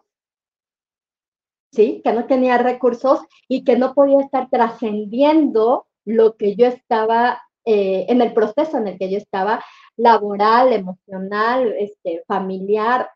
[1.72, 2.00] ¿sí?
[2.04, 8.06] Que no tenía recursos y que no podía estar trascendiendo lo que yo estaba, eh,
[8.08, 9.64] en el proceso en el que yo estaba,
[9.96, 13.10] laboral, emocional, este, familiar,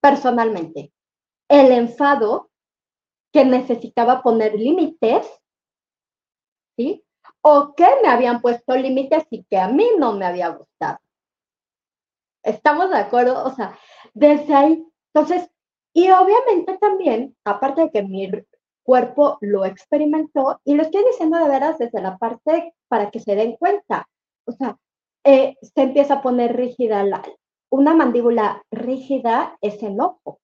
[0.00, 0.92] personalmente.
[1.48, 2.50] El enfado
[3.32, 5.26] que necesitaba poner límites,
[6.76, 7.04] ¿sí?
[7.42, 10.98] O que me habían puesto límites y que a mí no me había gustado.
[12.42, 13.44] ¿Estamos de acuerdo?
[13.44, 13.78] O sea,
[14.14, 15.50] desde ahí, entonces,
[15.92, 18.30] y obviamente también, aparte de que mi
[18.82, 23.34] cuerpo lo experimentó, y lo estoy diciendo de veras desde la parte para que se
[23.34, 24.08] den cuenta,
[24.46, 24.78] o sea,
[25.24, 27.22] eh, se empieza a poner rígida la,
[27.70, 30.40] una mandíbula rígida es enojo.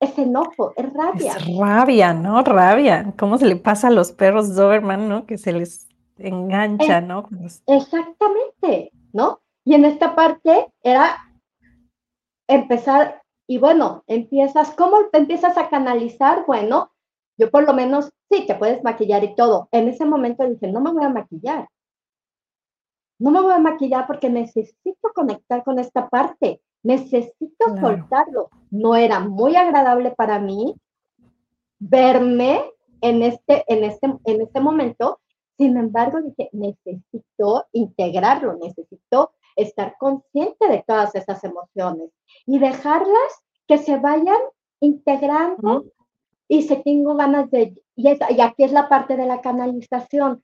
[0.00, 1.32] Es enojo, es rabia.
[1.32, 2.42] Es rabia, ¿no?
[2.42, 3.12] Rabia.
[3.18, 5.26] ¿Cómo se le pasa a los perros Doberman, ¿no?
[5.26, 7.28] Que se les engancha, ¿no?
[7.66, 9.40] Exactamente, ¿no?
[9.64, 11.18] Y en esta parte era
[12.48, 16.44] empezar, y bueno, empiezas, ¿cómo te empiezas a canalizar?
[16.46, 16.92] Bueno,
[17.36, 19.68] yo por lo menos, sí, te puedes maquillar y todo.
[19.70, 21.68] En ese momento dije, no me voy a maquillar
[23.20, 28.48] no me voy a maquillar porque necesito conectar con esta parte, necesito soltarlo.
[28.70, 30.74] No era muy agradable para mí
[31.78, 32.64] verme
[33.02, 35.20] en este, en este, en este momento.
[35.58, 42.10] Sin embargo, dije, necesito integrarlo, necesito estar consciente de todas esas emociones
[42.46, 44.38] y dejarlas que se vayan
[44.80, 45.84] integrando
[46.48, 50.42] y si tengo ganas de, y, y aquí es la parte de la canalización,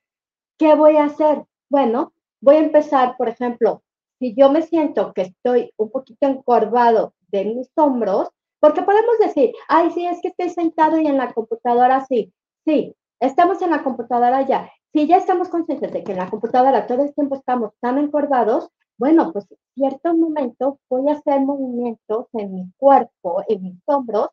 [0.57, 1.43] ¿qué voy a hacer?
[1.69, 3.83] Bueno, voy a empezar, por ejemplo,
[4.19, 9.53] si yo me siento que estoy un poquito encorvado de mis hombros, porque podemos decir,
[9.67, 12.33] ay, sí, es que estoy sentado y en la computadora sí.
[12.65, 14.69] Sí, estamos en la computadora ya.
[14.93, 18.69] Si ya estamos conscientes de que en la computadora todo el tiempo estamos tan encorvados,
[18.97, 24.29] bueno, pues en cierto momento voy a hacer movimientos en mi cuerpo, en mis hombros,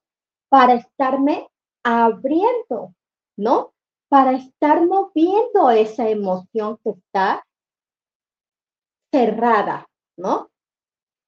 [0.49, 1.49] para estarme
[1.83, 2.95] abriendo,
[3.37, 3.73] ¿no?
[4.09, 7.45] Para estar moviendo esa emoción que está
[9.15, 10.51] cerrada, ¿no?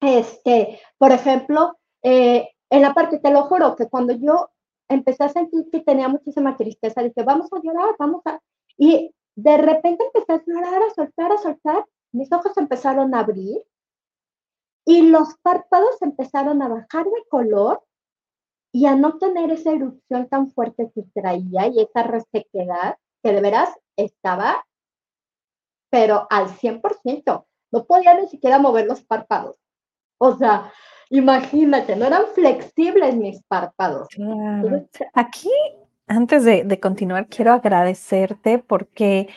[0.00, 4.50] Este, por ejemplo, eh, en la parte, te lo juro, que cuando yo
[4.88, 8.40] empecé a sentir que tenía muchísima tristeza, dije, vamos a llorar, vamos a...
[8.76, 13.62] Y de repente empecé a llorar, a soltar, a soltar, mis ojos empezaron a abrir
[14.84, 17.84] y los párpados empezaron a bajar de color
[18.72, 23.40] y a no tener esa erupción tan fuerte que traía y esa resequedad que de
[23.40, 24.66] veras estaba,
[25.90, 27.46] pero al 100%.
[27.70, 29.56] No podía ni siquiera mover los párpados.
[30.18, 30.72] O sea,
[31.10, 34.08] imagínate, no eran flexibles mis párpados.
[35.12, 35.50] Aquí,
[36.06, 39.28] antes de, de continuar, quiero agradecerte porque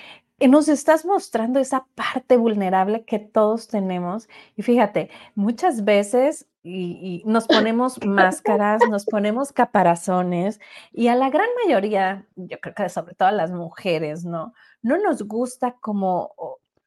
[0.47, 4.29] nos estás mostrando esa parte vulnerable que todos tenemos.
[4.55, 10.59] Y fíjate, muchas veces y, nos ponemos máscaras, nos ponemos caparazones
[10.91, 14.53] y a la gran mayoría, yo creo que sobre todo a las mujeres, ¿no?
[14.81, 16.33] No nos gusta como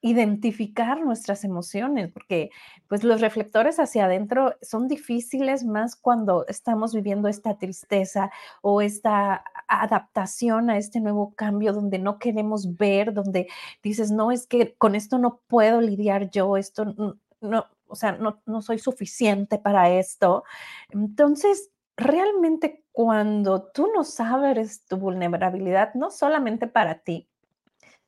[0.02, 2.50] identificar nuestras emociones, porque
[2.88, 8.30] pues los reflectores hacia adentro son difíciles más cuando estamos viviendo esta tristeza
[8.62, 13.46] o esta adaptación a este nuevo cambio donde no queremos ver, donde
[13.82, 16.84] dices, no, es que con esto no puedo lidiar yo, esto
[17.40, 20.42] no, o sea, no, no soy suficiente para esto.
[20.90, 27.28] Entonces, realmente cuando tú no sabes tu vulnerabilidad, no solamente para ti,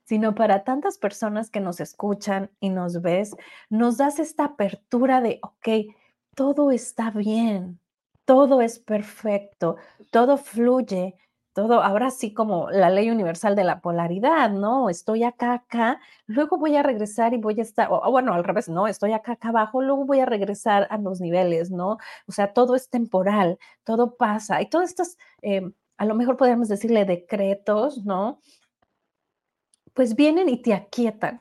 [0.04, 3.36] sino para tantas personas que nos escuchan y nos ves,
[3.70, 5.94] nos das esta apertura de, ok,
[6.34, 7.80] todo está bien,
[8.24, 9.76] todo es perfecto,
[10.10, 11.16] todo fluye,
[11.54, 14.90] todo, ahora sí como la ley universal de la polaridad, ¿no?
[14.90, 18.68] Estoy acá, acá, luego voy a regresar y voy a estar, o, bueno, al revés,
[18.68, 21.98] no, estoy acá, acá abajo, luego voy a regresar a los niveles, ¿no?
[22.26, 24.60] O sea, todo es temporal, todo pasa.
[24.62, 25.62] Y todos estos, eh,
[25.96, 28.40] a lo mejor podríamos decirle decretos, ¿no?
[29.94, 31.40] Pues vienen y te aquietan.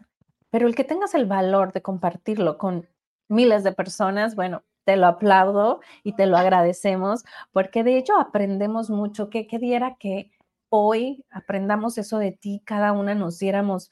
[0.50, 2.88] Pero el que tengas el valor de compartirlo con
[3.28, 8.90] miles de personas, bueno, te lo aplaudo y te lo agradecemos, porque de hecho aprendemos
[8.90, 9.30] mucho.
[9.30, 10.32] ¿Qué, qué diera que
[10.70, 13.92] hoy aprendamos eso de ti, cada una nos diéramos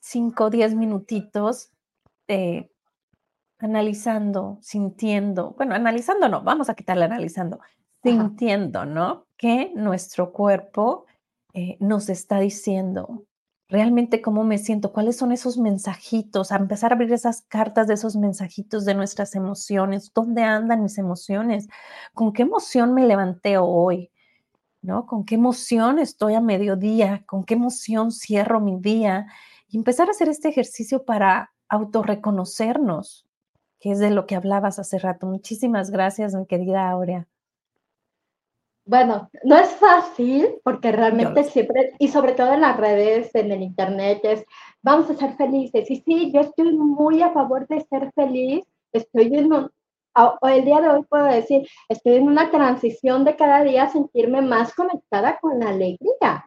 [0.00, 1.70] cinco o diez minutitos
[2.28, 2.70] eh,
[3.58, 7.60] analizando, sintiendo, bueno, analizando no, vamos a quitarle analizando,
[8.02, 9.26] sintiendo, ¿no?
[9.36, 11.06] Que nuestro cuerpo
[11.52, 13.24] eh, nos está diciendo,
[13.74, 17.94] realmente cómo me siento, cuáles son esos mensajitos, a empezar a abrir esas cartas de
[17.94, 21.66] esos mensajitos de nuestras emociones, dónde andan mis emociones,
[22.12, 24.12] con qué emoción me levanté hoy,
[24.80, 25.06] ¿no?
[25.06, 29.26] Con qué emoción estoy a mediodía, con qué emoción cierro mi día
[29.66, 33.26] y empezar a hacer este ejercicio para autorreconocernos,
[33.80, 35.26] que es de lo que hablabas hace rato.
[35.26, 37.26] Muchísimas gracias, mi querida Aurea
[38.86, 43.62] bueno, no es fácil porque realmente siempre, y sobre todo en las redes, en el
[43.62, 44.44] internet, es
[44.82, 45.90] vamos a ser felices.
[45.90, 48.64] Y sí, yo estoy muy a favor de ser feliz.
[48.92, 49.70] Estoy en un,
[50.42, 54.74] el día de hoy puedo decir, estoy en una transición de cada día sentirme más
[54.74, 56.46] conectada con la alegría.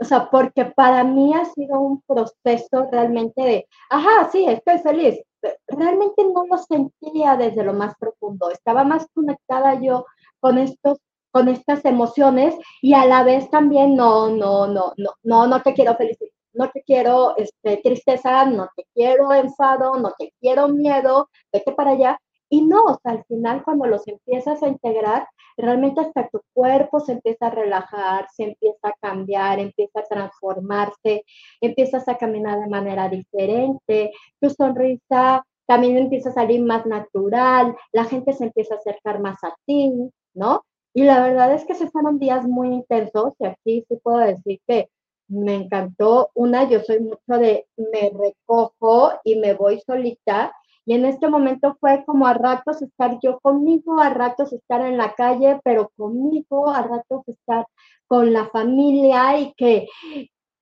[0.00, 5.20] O sea, porque para mí ha sido un proceso realmente de, ajá, sí, estoy feliz.
[5.66, 8.50] Realmente no lo sentía desde lo más profundo.
[8.50, 10.06] Estaba más conectada yo
[10.40, 10.98] con estos
[11.30, 15.74] con estas emociones y a la vez también no, no, no, no, no, no te
[15.74, 21.28] quiero felicidad, no te quiero este, tristeza, no te quiero enfado, no te quiero miedo,
[21.52, 22.18] vete para allá.
[22.50, 26.98] Y no, o sea, al final cuando los empiezas a integrar, realmente hasta tu cuerpo
[27.00, 31.24] se empieza a relajar, se empieza a cambiar, empieza a transformarse,
[31.60, 38.04] empiezas a caminar de manera diferente, tu sonrisa también empieza a salir más natural, la
[38.04, 39.92] gente se empieza a acercar más a ti,
[40.32, 40.62] ¿no?
[40.94, 44.60] Y la verdad es que se fueron días muy intensos y aquí sí puedo decir
[44.66, 44.90] que
[45.28, 46.30] me encantó.
[46.34, 50.52] Una, yo soy mucho de me recojo y me voy solita.
[50.86, 54.96] Y en este momento fue como a ratos estar yo conmigo, a ratos estar en
[54.96, 57.66] la calle, pero conmigo, a ratos estar
[58.06, 59.86] con la familia y que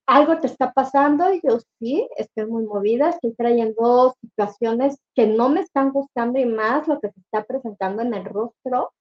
[0.06, 1.32] algo te está pasando.
[1.32, 6.46] Y yo sí, estoy muy movida, estoy trayendo situaciones que no me están gustando y
[6.46, 8.92] más lo que se está presentando en el rostro.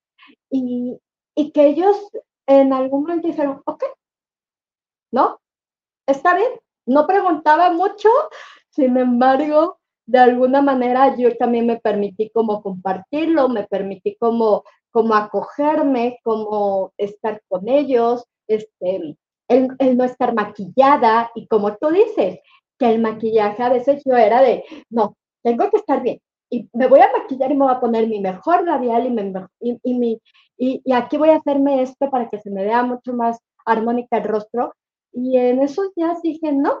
[0.50, 1.00] Y,
[1.36, 1.96] y que ellos
[2.46, 3.84] en algún momento dijeron, ok,
[5.12, 5.38] ¿no?
[6.06, 6.50] Está bien.
[6.86, 8.08] No preguntaba mucho,
[8.70, 15.14] sin embargo, de alguna manera yo también me permití como compartirlo, me permití como, como
[15.14, 19.16] acogerme, como estar con ellos, este,
[19.48, 22.40] el, el no estar maquillada y como tú dices,
[22.78, 26.20] que el maquillaje a veces yo era de, no, tengo que estar bien,
[26.50, 29.80] y me voy a maquillar y me voy a poner mi mejor labial y, mi,
[29.82, 30.22] y, mi,
[30.56, 34.24] y, aquí voy a hacerme esto para que se me vea mucho más armónica el
[34.24, 34.74] rostro.
[35.12, 36.80] Y en esos días dije, no,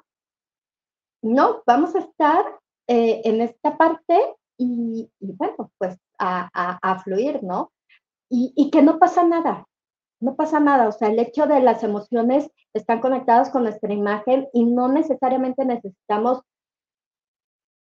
[1.22, 2.44] no, vamos a estar
[2.86, 7.72] eh, en esta parte y, bueno, pues a, a, fluir, ¿no?
[8.30, 9.66] Y, y que no pasa nada,
[10.20, 10.88] no pasa nada.
[10.88, 15.64] O sea, el hecho de las emociones están conectadas con nuestra imagen y no necesariamente
[15.64, 16.42] necesitamos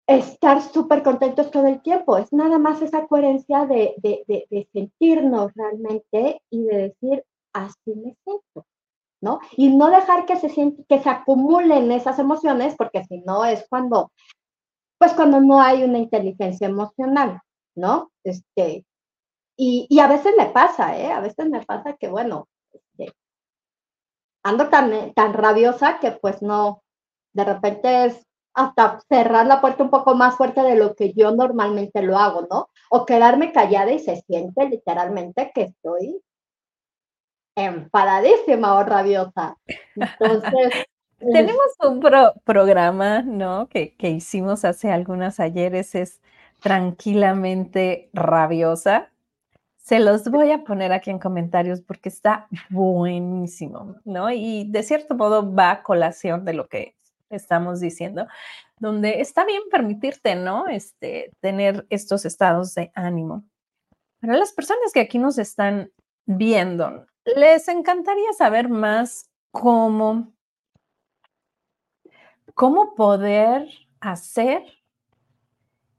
[0.08, 3.94] estar súper contentos todo el tiempo, es nada más esa coherencia de,
[4.72, 8.66] sentirnos realmente y de decir, así me siento,
[9.20, 9.38] ¿no?
[9.54, 13.66] Y no dejar que se, siente, que se acumulen esas emociones, porque si no es
[13.68, 14.10] cuando,
[14.98, 17.40] pues cuando no hay una inteligencia emocional,
[17.76, 18.10] ¿no?
[18.24, 18.86] Este,
[19.58, 21.12] y, a veces me pasa, ¿eh?
[21.12, 23.12] A veces me pasa que, bueno, este,
[24.42, 26.82] ando tan, tan rabiosa que pues no,
[27.34, 28.27] de repente es
[28.58, 32.48] hasta cerrar la puerta un poco más fuerte de lo que yo normalmente lo hago,
[32.50, 32.68] ¿no?
[32.90, 36.20] O quedarme callada y se siente literalmente que estoy
[37.54, 39.56] enfadadísima o rabiosa.
[39.94, 40.72] Entonces...
[41.18, 42.00] Tenemos un
[42.44, 43.68] programa, ¿no?
[43.68, 46.20] Que, que hicimos hace algunos ayeres, es
[46.60, 49.10] tranquilamente rabiosa.
[49.76, 54.30] Se los voy a poner aquí en comentarios porque está buenísimo, ¿no?
[54.30, 56.97] Y de cierto modo va a colación de lo que
[57.30, 58.26] estamos diciendo,
[58.78, 60.66] donde está bien permitirte, ¿no?
[60.68, 63.44] Este, tener estos estados de ánimo.
[64.20, 65.90] Para las personas que aquí nos están
[66.26, 70.32] viendo, les encantaría saber más cómo,
[72.54, 73.68] cómo poder
[74.00, 74.62] hacer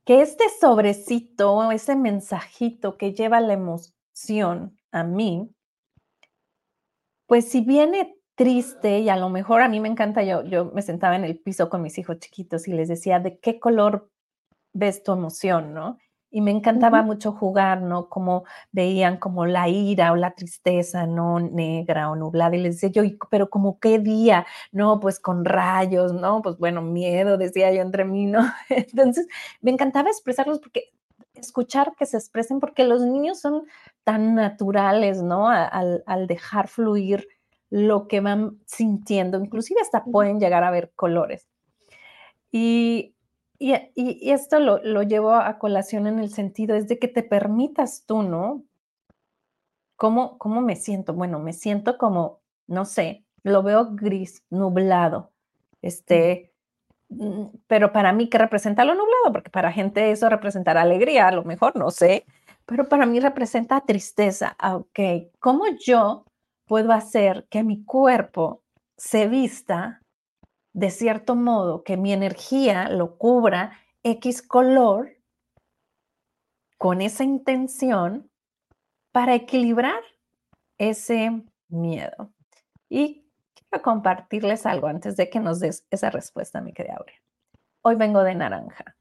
[0.06, 5.50] que este sobrecito, ese mensajito que lleva la emoción a mí,
[7.28, 10.82] pues si viene triste y a lo mejor a mí me encanta, yo, yo me
[10.82, 14.10] sentaba en el piso con mis hijos chiquitos y les decía, ¿de qué color
[14.72, 15.98] ves tu emoción, no?
[16.32, 18.08] Y me encantaba mucho jugar, ¿no?
[18.08, 21.42] Como veían como la ira o la tristeza, ¿no?
[21.42, 22.56] Negra o nublada.
[22.56, 26.42] Y les decía yo, pero como qué día, no, pues con rayos, ¿no?
[26.42, 28.40] Pues bueno, miedo, decía yo entre mí, ¿no?
[28.70, 29.28] Entonces,
[29.60, 30.94] me encantaba expresarlos porque
[31.34, 33.64] escuchar que se expresen, porque los niños son
[34.06, 35.50] tan naturales, ¿no?
[35.50, 37.28] Al, al dejar fluir
[37.70, 41.48] lo que van sintiendo, inclusive hasta pueden llegar a ver colores.
[42.52, 43.16] Y,
[43.60, 48.06] y, esto lo, lo, llevo a colación en el sentido, es de que te permitas
[48.06, 48.64] tú, ¿no?
[49.96, 51.14] ¿Cómo, ¿Cómo me siento?
[51.14, 55.32] Bueno, me siento como, no sé, lo veo gris, nublado,
[55.82, 56.54] este,
[57.10, 59.32] mm, pero para mí, ¿qué representa lo nublado?
[59.34, 62.26] Porque para gente eso representará alegría, a lo mejor, no sé,
[62.66, 64.56] pero para mí representa tristeza.
[64.60, 65.00] Ah, ok,
[65.40, 66.26] ¿cómo yo
[66.70, 68.64] puedo hacer que mi cuerpo
[68.96, 70.04] se vista
[70.72, 73.72] de cierto modo, que mi energía lo cubra
[74.04, 75.18] X color
[76.78, 78.30] con esa intención
[79.12, 80.00] para equilibrar
[80.78, 82.32] ese miedo.
[82.88, 87.20] Y quiero compartirles algo antes de que nos des esa respuesta, mi querida Aurea.
[87.82, 88.96] Hoy vengo de naranja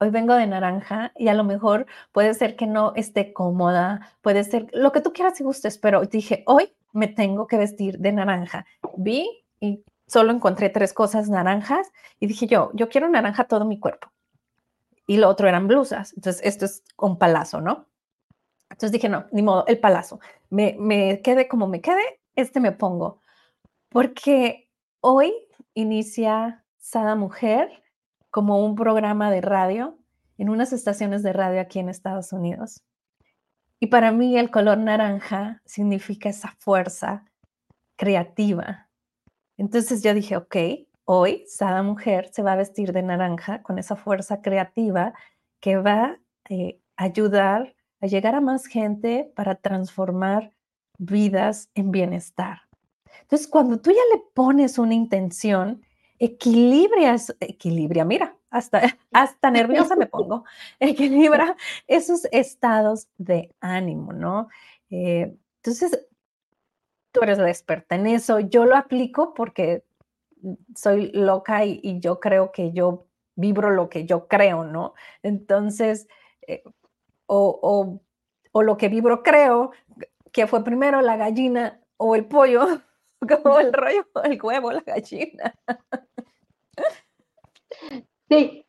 [0.00, 4.44] hoy vengo de naranja y a lo mejor puede ser que no esté cómoda, puede
[4.44, 8.12] ser lo que tú quieras y gustes, pero dije, hoy me tengo que vestir de
[8.12, 8.66] naranja.
[8.96, 9.28] Vi
[9.60, 11.90] y solo encontré tres cosas naranjas
[12.20, 14.10] y dije yo, yo quiero naranja todo mi cuerpo.
[15.06, 16.12] Y lo otro eran blusas.
[16.16, 17.86] Entonces, esto es un palazo, ¿no?
[18.70, 20.20] Entonces dije, no, ni modo, el palazo.
[20.50, 23.22] Me, me quede como me quede, este me pongo.
[23.88, 24.68] Porque
[25.00, 25.32] hoy
[25.72, 27.82] inicia Sada Mujer
[28.38, 29.98] como un programa de radio
[30.36, 32.84] en unas estaciones de radio aquí en Estados Unidos.
[33.80, 37.24] Y para mí el color naranja significa esa fuerza
[37.96, 38.88] creativa.
[39.56, 40.56] Entonces yo dije, ok,
[41.04, 45.14] hoy Sada Mujer se va a vestir de naranja con esa fuerza creativa
[45.58, 46.18] que va a
[46.48, 50.52] eh, ayudar a llegar a más gente para transformar
[50.96, 52.60] vidas en bienestar.
[53.22, 55.82] Entonces, cuando tú ya le pones una intención,
[56.18, 58.80] equilibra, equilibra, mira, hasta,
[59.12, 60.44] hasta nerviosa me pongo,
[60.80, 61.56] equilibra
[61.86, 64.48] esos estados de ánimo, ¿no?
[64.90, 66.06] Eh, entonces,
[67.12, 69.84] tú eres la experta en eso, yo lo aplico porque
[70.76, 74.94] soy loca y, yo creo que yo vibro lo que yo creo, ¿no?
[75.22, 76.08] Entonces,
[76.46, 76.62] eh,
[77.26, 78.00] o,
[78.52, 79.72] o lo que vibro creo,
[80.32, 82.66] que fue primero la gallina o el pollo,
[83.42, 85.54] como el rollo, el huevo, la gallina.
[88.28, 88.64] Sí,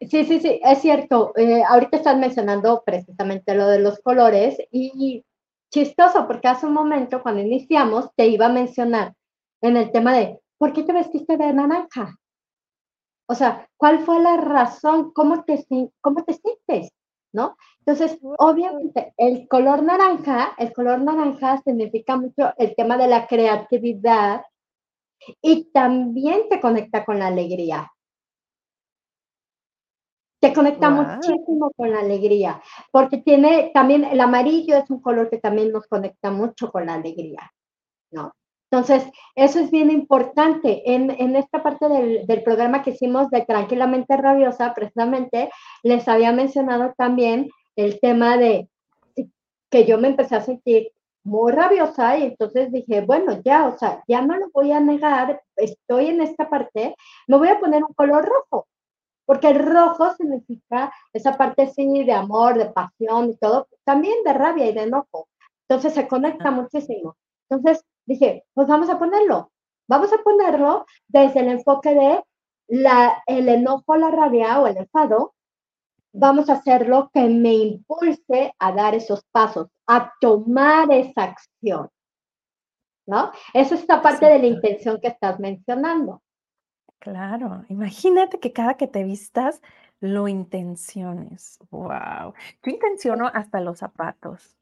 [0.00, 1.32] sí, sí, sí, es cierto.
[1.36, 5.24] Eh, ahorita estás mencionando precisamente lo de los colores y
[5.72, 9.14] chistoso porque hace un momento cuando iniciamos te iba a mencionar
[9.62, 12.16] en el tema de, ¿por qué te vestiste de naranja?
[13.28, 15.12] O sea, ¿cuál fue la razón?
[15.12, 15.64] ¿Cómo te,
[16.00, 16.92] cómo te sientes?
[17.32, 17.56] ¿No?
[17.78, 24.42] Entonces, obviamente, el color naranja, el color naranja significa mucho el tema de la creatividad
[25.42, 27.90] y también te conecta con la alegría.
[30.40, 35.38] Te conecta muchísimo con la alegría, porque tiene también el amarillo es un color que
[35.38, 37.52] también nos conecta mucho con la alegría,
[38.10, 38.32] ¿no?
[38.72, 40.94] Entonces, eso es bien importante.
[40.94, 45.50] En, en esta parte del, del, programa que hicimos de Tranquilamente Rabiosa, precisamente,
[45.82, 48.68] les había mencionado también el tema de
[49.70, 54.02] que yo me empecé a sentir muy rabiosa y entonces dije, bueno, ya, o sea,
[54.08, 57.94] ya no lo voy a negar, estoy en esta parte, me voy a poner un
[57.94, 58.66] color rojo,
[59.30, 64.32] porque el rojo significa esa parte sí de amor, de pasión y todo, también de
[64.32, 65.28] rabia y de enojo.
[65.68, 67.16] Entonces se conecta muchísimo.
[67.48, 69.52] Entonces dije, pues vamos a ponerlo,
[69.88, 72.24] vamos a ponerlo desde el enfoque de
[72.66, 75.32] la, el enojo, la rabia o el enfado,
[76.12, 81.88] vamos a hacerlo que me impulse a dar esos pasos, a tomar esa acción.
[83.06, 83.30] ¿No?
[83.54, 86.20] Esa es esta parte de la intención que estás mencionando.
[87.00, 89.62] Claro, imagínate que cada que te vistas
[90.00, 91.58] lo intenciones.
[91.70, 92.34] Wow.
[92.62, 94.56] Yo intenciono hasta los zapatos.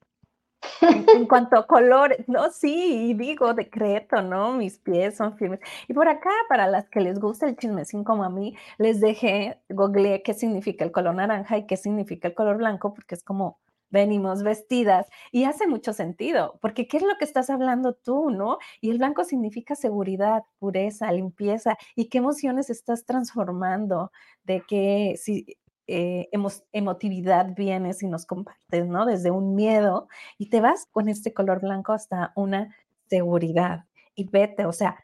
[0.81, 4.53] En, cuanto a colores, no, sí, digo, decreto, ¿no?
[4.53, 5.61] Mis pies son firmes.
[5.89, 9.61] Y por acá, para las que les gusta el chismecín como a mí, les dejé,
[9.69, 13.59] googleé qué significa el color naranja y qué significa el color blanco, porque es como
[13.91, 18.59] venimos vestidas y hace mucho sentido, porque ¿qué es lo que estás hablando tú, no?
[18.81, 24.13] Y el blanco significa seguridad, pureza, limpieza y qué emociones estás transformando,
[24.45, 26.29] de qué si, eh,
[26.73, 29.07] emotividad vienes y nos compartes, ¿no?
[29.07, 32.75] Desde un miedo y te vas con este color blanco hasta una
[33.09, 34.99] seguridad y vete, o sea,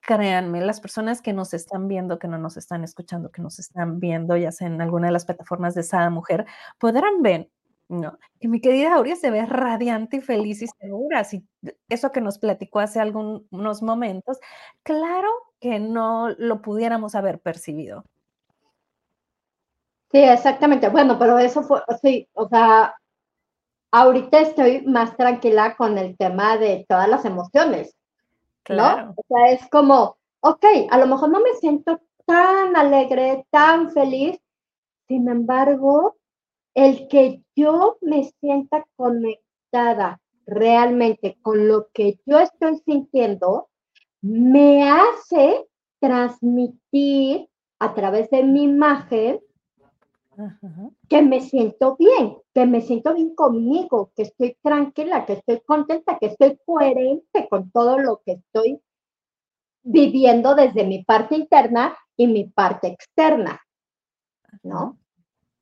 [0.00, 4.00] créanme, las personas que nos están viendo, que no nos están escuchando, que nos están
[4.00, 6.46] viendo, ya sea en alguna de las plataformas de Sada Mujer,
[6.78, 7.50] podrán ver
[7.88, 8.18] ¿no?
[8.40, 11.24] Y mi querida Aurea se ve radiante y feliz y segura.
[11.24, 11.44] Si
[11.88, 14.38] eso que nos platicó hace algunos momentos,
[14.82, 15.30] claro
[15.60, 18.04] que no lo pudiéramos haber percibido.
[20.10, 20.88] Sí, exactamente.
[20.88, 22.94] Bueno, pero eso fue, sí, o sea,
[23.90, 27.94] ahorita estoy más tranquila con el tema de todas las emociones.
[28.62, 29.14] Claro.
[29.16, 34.40] O sea, es como, ok, a lo mejor no me siento tan alegre, tan feliz,
[35.06, 36.16] sin embargo,
[36.76, 43.70] el que yo me sienta conectada realmente con lo que yo estoy sintiendo,
[44.20, 45.66] me hace
[45.98, 47.48] transmitir
[47.78, 49.40] a través de mi imagen
[51.08, 56.18] que me siento bien, que me siento bien conmigo, que estoy tranquila, que estoy contenta,
[56.18, 58.78] que estoy coherente con todo lo que estoy
[59.82, 63.62] viviendo desde mi parte interna y mi parte externa,
[64.62, 64.98] ¿no?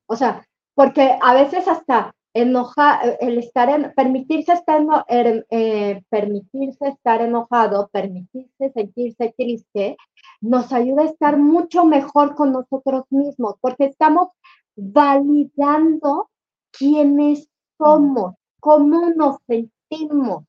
[0.07, 0.45] O sea,
[0.75, 7.89] porque a veces hasta enoja, el estar en, permitirse estar, er, eh, permitirse estar enojado,
[7.93, 9.97] permitirse sentirse triste,
[10.41, 14.29] nos ayuda a estar mucho mejor con nosotros mismos, porque estamos
[14.77, 16.29] validando
[16.72, 17.49] quiénes
[17.79, 20.45] somos, cómo nos sentimos.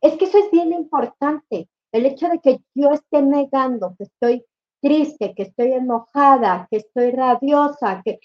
[0.00, 4.44] Es que eso es bien importante, el hecho de que yo esté negando que estoy
[4.80, 8.20] triste, que estoy enojada, que estoy rabiosa, que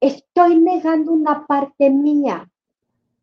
[0.00, 2.48] estoy negando una parte mía.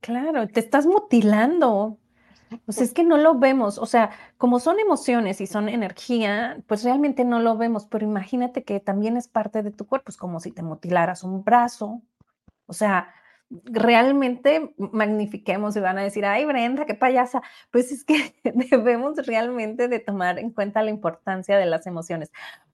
[0.02, 1.98] Claro, te estás mutilando.
[2.68, 3.78] Sea, es que no lo vemos.
[3.78, 7.86] O sea, como son emociones y son energía, pues realmente no lo vemos.
[7.86, 10.12] Pero imagínate que también es parte de tu cuerpo.
[10.12, 12.02] Es como si te mutilaras un brazo.
[12.68, 13.14] O sea,
[13.66, 17.42] realmente magnifiquemos y van a decir, ay Brenda, qué payasa.
[17.72, 18.36] Pues es que
[18.72, 22.32] debemos realmente de tomar en cuenta la importancia de las emociones.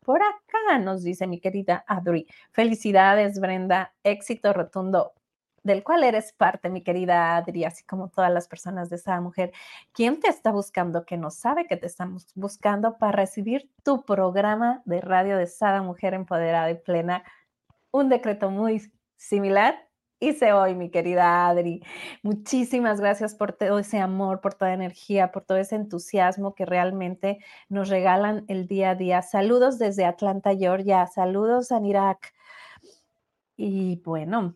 [0.10, 5.14] Por acá nos dice mi querida Adri, felicidades Brenda, éxito rotundo
[5.62, 9.52] del cual eres parte, mi querida Adri, así como todas las personas de esa mujer.
[9.92, 14.82] ¿Quién te está buscando que no sabe que te estamos buscando para recibir tu programa
[14.86, 17.24] de radio de Sada Mujer Empoderada y Plena?
[17.92, 19.89] Un decreto muy similar
[20.20, 21.84] hice hoy, mi querida Adri.
[22.24, 27.40] Muchísimas gracias por todo ese amor, por toda energía, por todo ese entusiasmo que realmente
[27.70, 29.22] nos regalan el día a día.
[29.22, 31.08] Saludos desde Atlanta, Georgia.
[31.08, 32.34] Saludos a Irak.
[33.56, 34.56] Y bueno,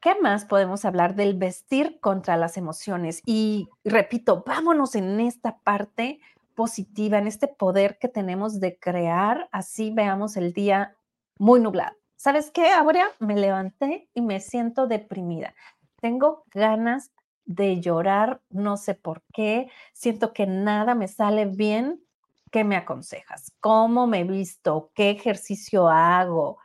[0.00, 3.22] ¿qué más podemos hablar del vestir contra las emociones?
[3.24, 6.20] Y repito, vámonos en esta parte
[6.54, 10.96] positiva, en este poder que tenemos de crear, así veamos el día
[11.38, 11.96] muy nublado.
[12.24, 13.10] ¿Sabes qué, Aurea?
[13.18, 15.54] Me levanté y me siento deprimida.
[16.00, 17.10] Tengo ganas
[17.44, 22.02] de llorar, no sé por qué, siento que nada me sale bien.
[22.50, 23.52] ¿Qué me aconsejas?
[23.60, 24.90] ¿Cómo me visto?
[24.94, 26.56] ¿Qué ejercicio hago?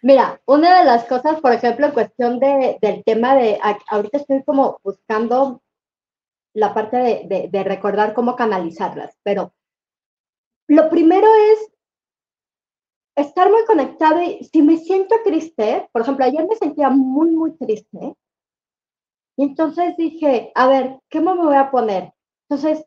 [0.00, 4.42] Mira, una de las cosas, por ejemplo, en cuestión de, del tema de, ahorita estoy
[4.44, 5.60] como buscando
[6.54, 9.52] la parte de, de recordar cómo canalizarlas, pero
[10.68, 11.75] lo primero es
[13.16, 17.56] estar muy conectada y si me siento triste, por ejemplo, ayer me sentía muy, muy
[17.56, 18.14] triste,
[19.36, 22.12] y entonces dije, a ver, ¿qué me voy a poner?
[22.48, 22.86] Entonces,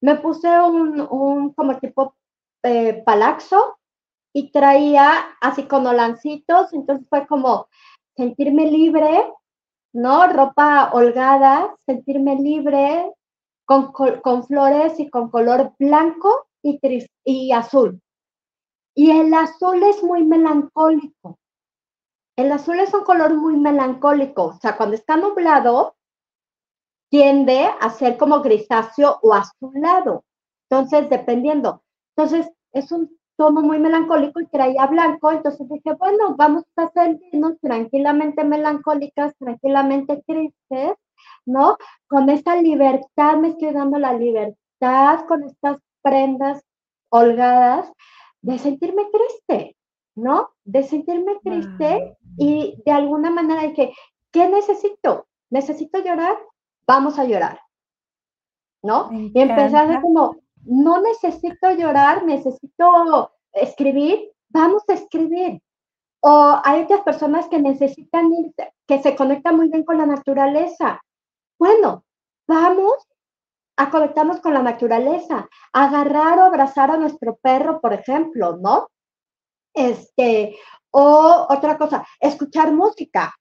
[0.00, 2.14] me puse un, un como tipo
[2.62, 3.78] eh, palaxo
[4.32, 7.68] y traía así con lancitos, entonces fue como
[8.16, 9.30] sentirme libre,
[9.92, 10.26] ¿no?
[10.26, 13.12] Ropa holgada, sentirme libre
[13.66, 16.78] con, con flores y con color blanco y,
[17.24, 18.00] y azul.
[19.00, 21.38] Y el azul es muy melancólico.
[22.36, 25.96] El azul es un color muy melancólico, o sea, cuando está nublado,
[27.08, 30.24] tiende a ser como grisáceo o azulado.
[30.68, 31.82] Entonces, dependiendo.
[32.14, 35.32] Entonces, es un tono muy melancólico y traía blanco.
[35.32, 40.92] Entonces dije, bueno, vamos a sentirnos tranquilamente melancólicas, tranquilamente tristes,
[41.46, 41.78] ¿no?
[42.06, 46.62] Con esta libertad, me estoy dando la libertad con estas prendas
[47.08, 47.90] holgadas
[48.42, 49.76] de sentirme triste,
[50.14, 50.50] ¿no?
[50.64, 53.92] De sentirme triste y de alguna manera dije,
[54.30, 55.26] ¿qué necesito?
[55.50, 56.36] ¿Necesito llorar?
[56.86, 57.60] Vamos a llorar,
[58.82, 59.10] ¿no?
[59.12, 65.62] Y empecé a como, no necesito llorar, necesito escribir, vamos a escribir.
[66.22, 68.30] O hay otras personas que necesitan,
[68.86, 71.02] que se conectan muy bien con la naturaleza.
[71.58, 72.04] Bueno,
[72.46, 73.09] vamos
[73.76, 78.88] a conectarnos con la naturaleza, agarrar o abrazar a nuestro perro, por ejemplo, ¿no?
[79.74, 80.56] Este,
[80.90, 83.34] o otra cosa, escuchar música.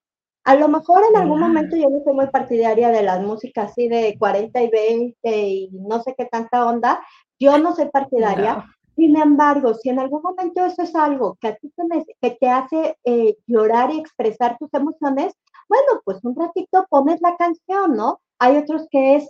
[0.46, 3.88] A lo mejor en algún momento yo no soy muy partidaria de las músicas así
[3.88, 7.02] de 40 y 20 y no sé qué tanta onda.
[7.40, 8.66] Yo no soy partidaria.
[8.96, 12.50] Sin embargo, si en algún momento eso es algo que a ti te, que te
[12.50, 15.34] hace eh, llorar y expresar tus emociones,
[15.70, 18.20] bueno, pues un ratito pones la canción, ¿no?
[18.40, 19.30] Hay otros que es,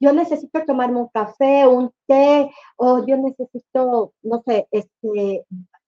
[0.00, 5.44] yo necesito tomarme un café, un té, o yo necesito, no sé, este,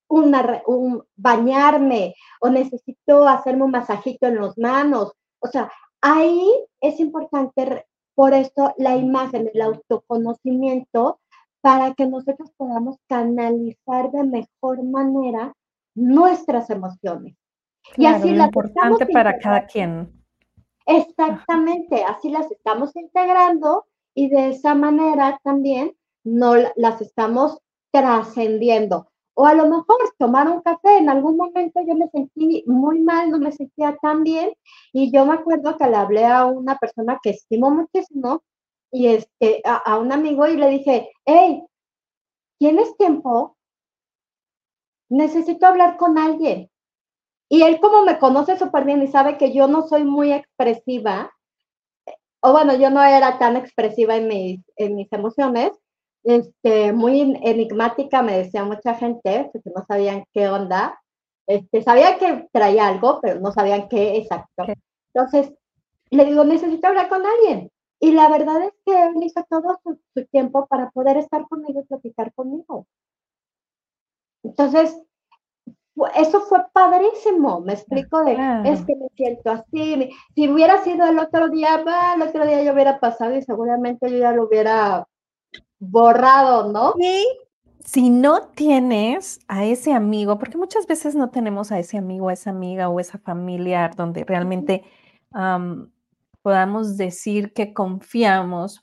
[0.07, 5.13] un, bañarme o necesito hacerme un masajito en las manos.
[5.39, 6.47] O sea, ahí
[6.79, 7.85] es importante
[8.15, 11.19] por esto la imagen, el autoconocimiento,
[11.61, 15.53] para que nosotros podamos canalizar de mejor manera
[15.95, 17.35] nuestras emociones.
[17.97, 20.23] y así lo importante para cada quien.
[20.85, 23.85] Exactamente, así las estamos integrando
[24.15, 27.59] y de esa manera también no las estamos
[27.91, 29.07] trascendiendo.
[29.35, 33.31] O a lo mejor tomar un café, en algún momento yo me sentí muy mal,
[33.31, 34.53] no me sentía tan bien
[34.91, 38.43] y yo me acuerdo que le hablé a una persona que estimo muchísimo
[38.91, 41.63] y este, a, un amigo y le dije, hey,
[42.59, 43.57] ¿tienes tiempo?
[45.09, 46.69] Necesito hablar con alguien.
[47.49, 51.31] Y él como me conoce súper bien y sabe que yo no soy muy expresiva,
[52.45, 55.71] o bueno, yo no era tan expresiva en mis, en mis emociones,
[56.23, 61.01] este, muy enigmática, me decía mucha gente, porque no sabían qué onda.
[61.47, 64.65] Este, sabía que traía algo, pero no sabían qué exacto.
[65.13, 65.53] Entonces,
[66.09, 67.71] le digo, necesito hablar con alguien.
[68.01, 71.85] Y la verdad es que él hizo todo su, tiempo para poder estar conmigo y
[71.85, 72.87] platicar conmigo.
[74.43, 75.01] Entonces,
[76.15, 78.33] eso fue padrísimo, me explico de,
[78.65, 81.83] es que me siento así, si hubiera sido el otro día,
[82.15, 85.07] el otro día yo hubiera pasado y seguramente yo ya lo hubiera
[85.79, 86.93] borrado, ¿no?
[86.99, 87.25] Y
[87.85, 92.33] si no tienes a ese amigo, porque muchas veces no tenemos a ese amigo, a
[92.33, 94.83] esa amiga o esa familiar donde realmente
[96.41, 98.81] podamos decir que confiamos,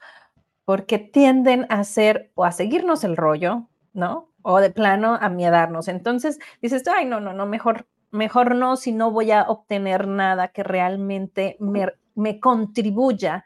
[0.65, 4.30] porque tienden a hacer o a seguirnos el rollo, ¿no?
[4.43, 5.89] O de plano a miedarnos.
[5.89, 10.49] Entonces dices, ay, no, no, no, mejor, mejor no, si no voy a obtener nada
[10.49, 13.45] que realmente me, me contribuya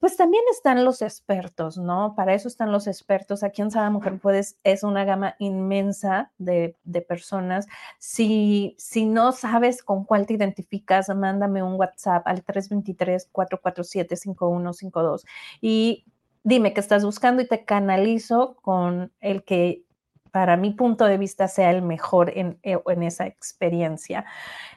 [0.00, 2.14] pues también están los expertos, ¿no?
[2.14, 3.42] Para eso están los expertos.
[3.42, 6.76] Aquí en Sada Mujer Puedes es una gama inmensa de,
[7.08, 7.66] personas.
[7.98, 15.24] Si, si no sabes con cuál te identificas, mándame un WhatsApp al 323-447-5152
[15.60, 16.04] y
[16.44, 19.82] dime qué estás buscando y te canalizo con el que
[20.30, 24.24] para mi punto de vista sea el mejor en, eh, esa experiencia.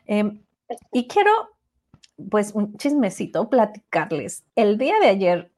[0.05, 0.41] Em,
[0.91, 1.31] y quiero
[2.29, 4.45] pues un chismecito, platicarles.
[4.55, 5.51] El día de ayer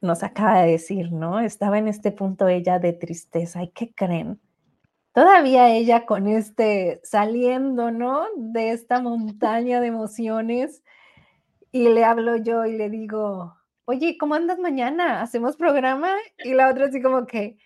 [0.00, 1.40] nos acaba de decir, ¿no?
[1.40, 3.62] Estaba en este punto ella de tristeza.
[3.62, 4.40] ¿Y qué creen?
[5.12, 8.26] Todavía ella con este, saliendo, ¿no?
[8.36, 10.82] De esta montaña de emociones.
[11.72, 15.22] Y le hablo yo y le digo, oye, ¿cómo andas mañana?
[15.22, 16.10] ¿Hacemos programa?
[16.44, 17.58] Y la otra así como que,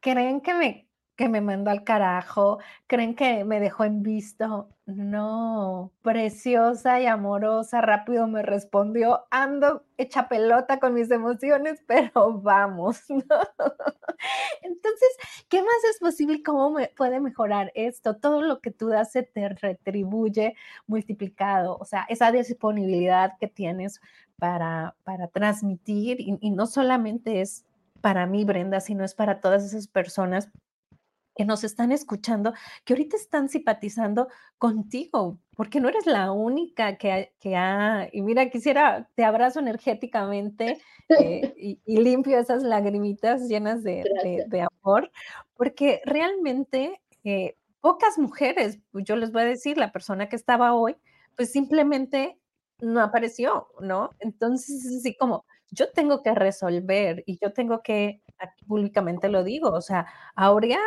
[0.00, 4.68] ¿creen que me que me mandó al carajo, creen que me dejó en visto.
[4.86, 13.02] No, preciosa y amorosa, rápido me respondió, ando hecha pelota con mis emociones, pero vamos.
[14.62, 15.08] Entonces,
[15.48, 16.42] ¿qué más es posible?
[16.42, 18.16] ¿Cómo me puede mejorar esto?
[18.16, 20.56] Todo lo que tú das se te retribuye
[20.86, 24.00] multiplicado, o sea, esa disponibilidad que tienes
[24.38, 27.64] para, para transmitir y no solamente es
[28.00, 30.50] para mí, Brenda, sino es para todas esas personas
[31.34, 32.54] que nos están escuchando,
[32.84, 34.28] que ahorita están simpatizando
[34.58, 40.78] contigo, porque no eres la única que, que ha, y mira, quisiera, te abrazo energéticamente
[41.08, 41.54] eh,
[41.86, 44.04] y, limpio esas lagrimitas llenas de,
[44.82, 45.10] amor,
[45.54, 50.74] porque realmente eh, pocas mujeres, pues, yo les voy a decir, la persona que estaba
[50.74, 50.96] hoy,
[51.36, 52.38] pues simplemente
[52.80, 54.10] no apareció, ¿no?
[54.20, 59.42] Entonces es así como, yo tengo que resolver y yo tengo que, aquí públicamente lo
[59.42, 60.06] digo, o sea,
[60.36, 60.80] Aurea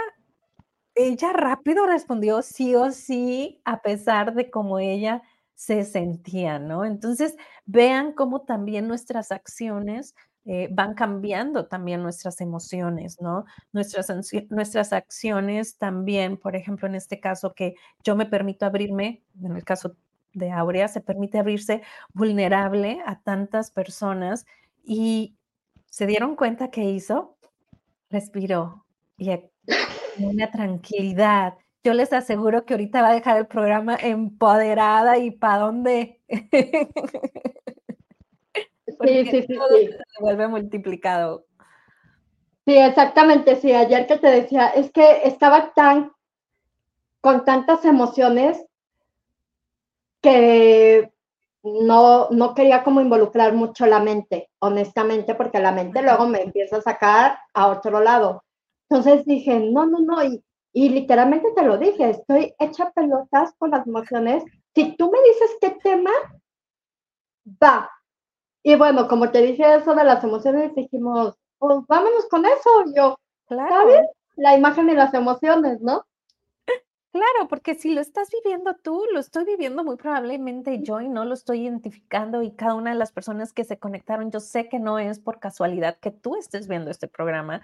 [0.98, 5.22] ella rápido respondió sí o sí, a pesar de cómo ella
[5.56, 6.86] se sentía, ¿no?
[6.86, 7.36] Entonces,
[7.66, 13.46] vean cómo también nuestras acciones eh, van cambiando también nuestras emociones, ¿no?
[13.74, 14.10] Nuestras,
[14.50, 19.64] nuestras acciones también, por ejemplo, en este caso que yo me permito abrirme, en el
[19.66, 19.96] caso
[20.34, 21.82] de Aurea, se permite abrirse
[22.14, 24.46] vulnerable a tantas personas
[24.84, 25.36] y
[25.90, 27.36] se dieron cuenta que hizo,
[28.10, 28.86] respiró
[29.18, 29.32] y
[30.20, 31.56] una tranquilidad.
[31.84, 36.22] Yo les aseguro que ahorita va a dejar el programa empoderada y para dónde.
[39.04, 41.46] sí, sí, sí, Se vuelve multiplicado.
[42.66, 43.72] Sí, exactamente, sí.
[43.72, 46.12] Ayer que te decía, es que estaba tan
[47.22, 48.64] con tantas emociones
[50.22, 51.12] que
[51.64, 56.78] no, no quería como involucrar mucho la mente, honestamente, porque la mente luego me empieza
[56.78, 58.44] a sacar a otro lado.
[58.90, 63.72] Entonces dije, no, no, no, y, y literalmente te lo dije, estoy hecha pelotas con
[63.72, 64.44] las emociones.
[64.74, 66.12] Si tú me dices qué tema,
[67.62, 67.90] va.
[68.64, 72.84] Y bueno, como te dije eso de las emociones, dijimos, pues vámonos con eso.
[72.96, 73.18] Yo,
[73.48, 73.70] claro.
[73.70, 74.02] ¿sabes?
[74.36, 76.06] La imagen y las emociones, ¿no?
[77.12, 81.26] Claro, porque si lo estás viviendo tú, lo estoy viviendo muy probablemente yo y no
[81.26, 84.78] lo estoy identificando y cada una de las personas que se conectaron, yo sé que
[84.78, 87.62] no es por casualidad que tú estés viendo este programa,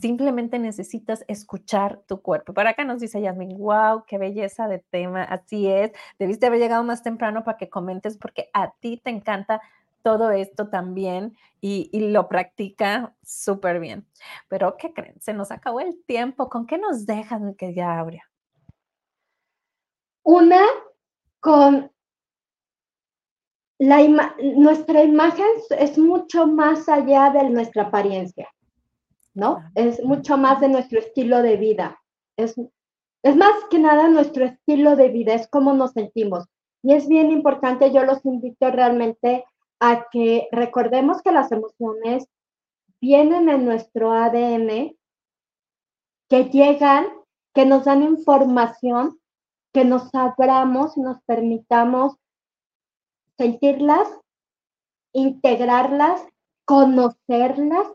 [0.00, 2.54] Simplemente necesitas escuchar tu cuerpo.
[2.54, 5.92] Para acá nos dice Yasmin, wow, qué belleza de tema, así es.
[6.18, 9.60] Debiste haber llegado más temprano para que comentes porque a ti te encanta
[10.02, 14.06] todo esto también y, lo practica súper bien.
[14.48, 15.20] Pero, ¿qué creen?
[15.20, 16.48] Se nos acabó el tiempo.
[16.48, 18.22] ¿Con qué nos dejan que ya abra?
[20.24, 20.64] Una
[21.40, 21.92] con
[23.78, 23.98] la
[24.56, 25.46] nuestra imagen
[25.78, 28.48] es mucho más allá de nuestra apariencia.
[29.34, 29.62] ¿No?
[29.74, 32.00] Es mucho más de nuestro estilo de vida.
[32.36, 32.56] Es,
[33.22, 36.46] es más que nada nuestro estilo de vida, es cómo nos sentimos.
[36.82, 39.44] Y es bien importante, yo los invito realmente
[39.80, 42.26] a que recordemos que las emociones
[43.00, 44.96] vienen en nuestro ADN,
[46.28, 47.06] que llegan,
[47.54, 49.20] que nos dan información,
[49.72, 52.16] que nos abramos y nos permitamos
[53.36, 54.08] sentirlas,
[55.12, 56.24] integrarlas,
[56.64, 57.88] conocerlas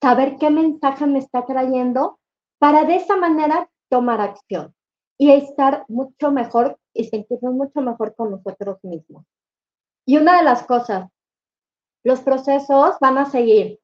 [0.00, 2.18] saber qué mensaje me está trayendo
[2.58, 4.74] para de esa manera tomar acción
[5.16, 9.24] y estar mucho mejor y sentirnos mucho mejor con nosotros mismos.
[10.06, 11.10] Y una de las cosas,
[12.04, 13.80] los procesos van a seguir.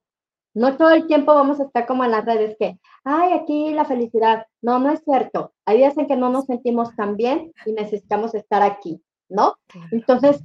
[0.54, 3.84] No todo el tiempo vamos a estar como en las redes que, ay, aquí la
[3.84, 4.46] felicidad.
[4.62, 5.52] No, no es cierto.
[5.66, 9.56] Hay días en que no nos sentimos tan bien y necesitamos estar aquí, ¿no?
[9.90, 10.44] Entonces,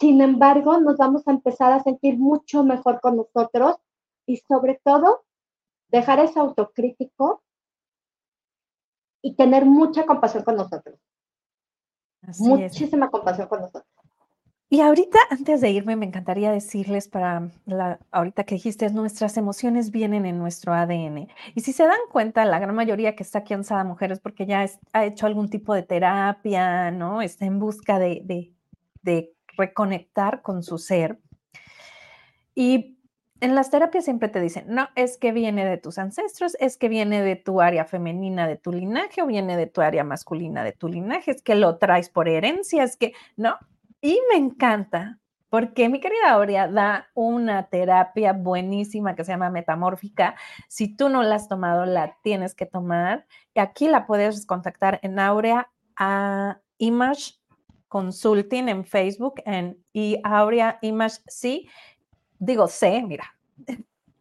[0.00, 3.76] sin embargo, nos vamos a empezar a sentir mucho mejor con nosotros
[4.28, 5.24] y sobre todo
[5.88, 7.42] dejar ese autocrítico
[9.22, 11.00] y tener mucha compasión con nosotros.
[12.38, 13.86] Muchísima compasión con nosotros.
[14.70, 19.90] Y ahorita, antes de irme, me encantaría decirles para la, ahorita que dijiste, nuestras emociones
[19.90, 21.28] vienen en nuestro ADN.
[21.54, 24.44] Y si se dan cuenta, la gran mayoría que está aquí en Sada Mujeres, porque
[24.44, 27.22] ya ha hecho algún tipo de terapia, ¿no?
[27.22, 28.52] Está en busca de, de,
[29.00, 31.18] de reconectar con su ser.
[32.54, 32.97] Y
[33.40, 36.88] en las terapias siempre te dicen, no, es que viene de tus ancestros, es que
[36.88, 40.72] viene de tu área femenina de tu linaje o viene de tu área masculina de
[40.72, 43.56] tu linaje, es que lo traes por herencia, es que, no.
[44.00, 45.18] Y me encanta
[45.50, 50.34] porque mi querida Aurea da una terapia buenísima que se llama metamórfica.
[50.68, 53.26] Si tú no la has tomado, la tienes que tomar.
[53.54, 57.34] Y aquí la puedes contactar en Aurea a Image
[57.88, 61.68] Consulting en Facebook en y Aurea Image sí
[62.38, 63.34] digo, sé, mira,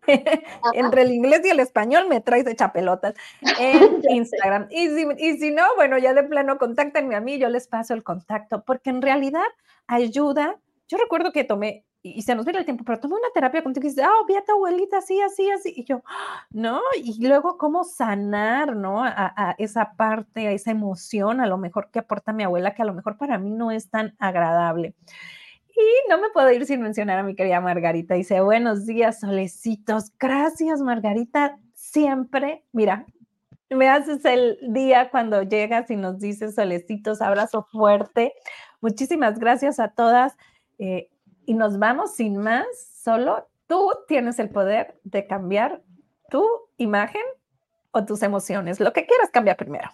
[0.74, 3.13] entre el inglés y el español me traes de chapelotas
[3.59, 4.68] en Instagram.
[4.70, 7.93] Y si, y si, no, bueno, ya de plano, contáctenme a mí, yo les paso
[7.93, 9.45] el contacto, porque en realidad
[9.88, 10.59] ayuda.
[10.88, 13.86] Yo recuerdo que tomé, y, se nos viene el tiempo, pero tomé una terapia contigo
[13.86, 15.74] y dices, ah, vi a tu abuelita así, así, así.
[15.76, 16.01] Y yo,
[16.51, 16.82] ¿no?
[16.95, 19.03] Y luego cómo sanar, ¿no?
[19.03, 22.84] A, a esa parte, a esa emoción, a lo mejor que aporta mi abuela, que
[22.84, 24.95] a lo mejor para mí no es tan agradable.
[25.78, 28.15] Y no me puedo ir sin mencionar a mi querida Margarita.
[28.15, 30.11] Dice, buenos días, solecitos.
[30.17, 31.59] Gracias, Margarita.
[31.75, 33.05] Siempre, mira,
[33.69, 38.34] me haces el día cuando llegas y nos dices solecitos, abrazo fuerte.
[38.82, 40.36] Muchísimas gracias a todas.
[40.80, 41.11] Eh,
[41.45, 42.65] y nos vamos sin más,
[43.03, 45.84] solo tú tienes el poder de cambiar
[46.32, 46.43] tu
[46.78, 47.21] imagen
[47.91, 49.89] o tus emociones, lo que quieras cambiar primero.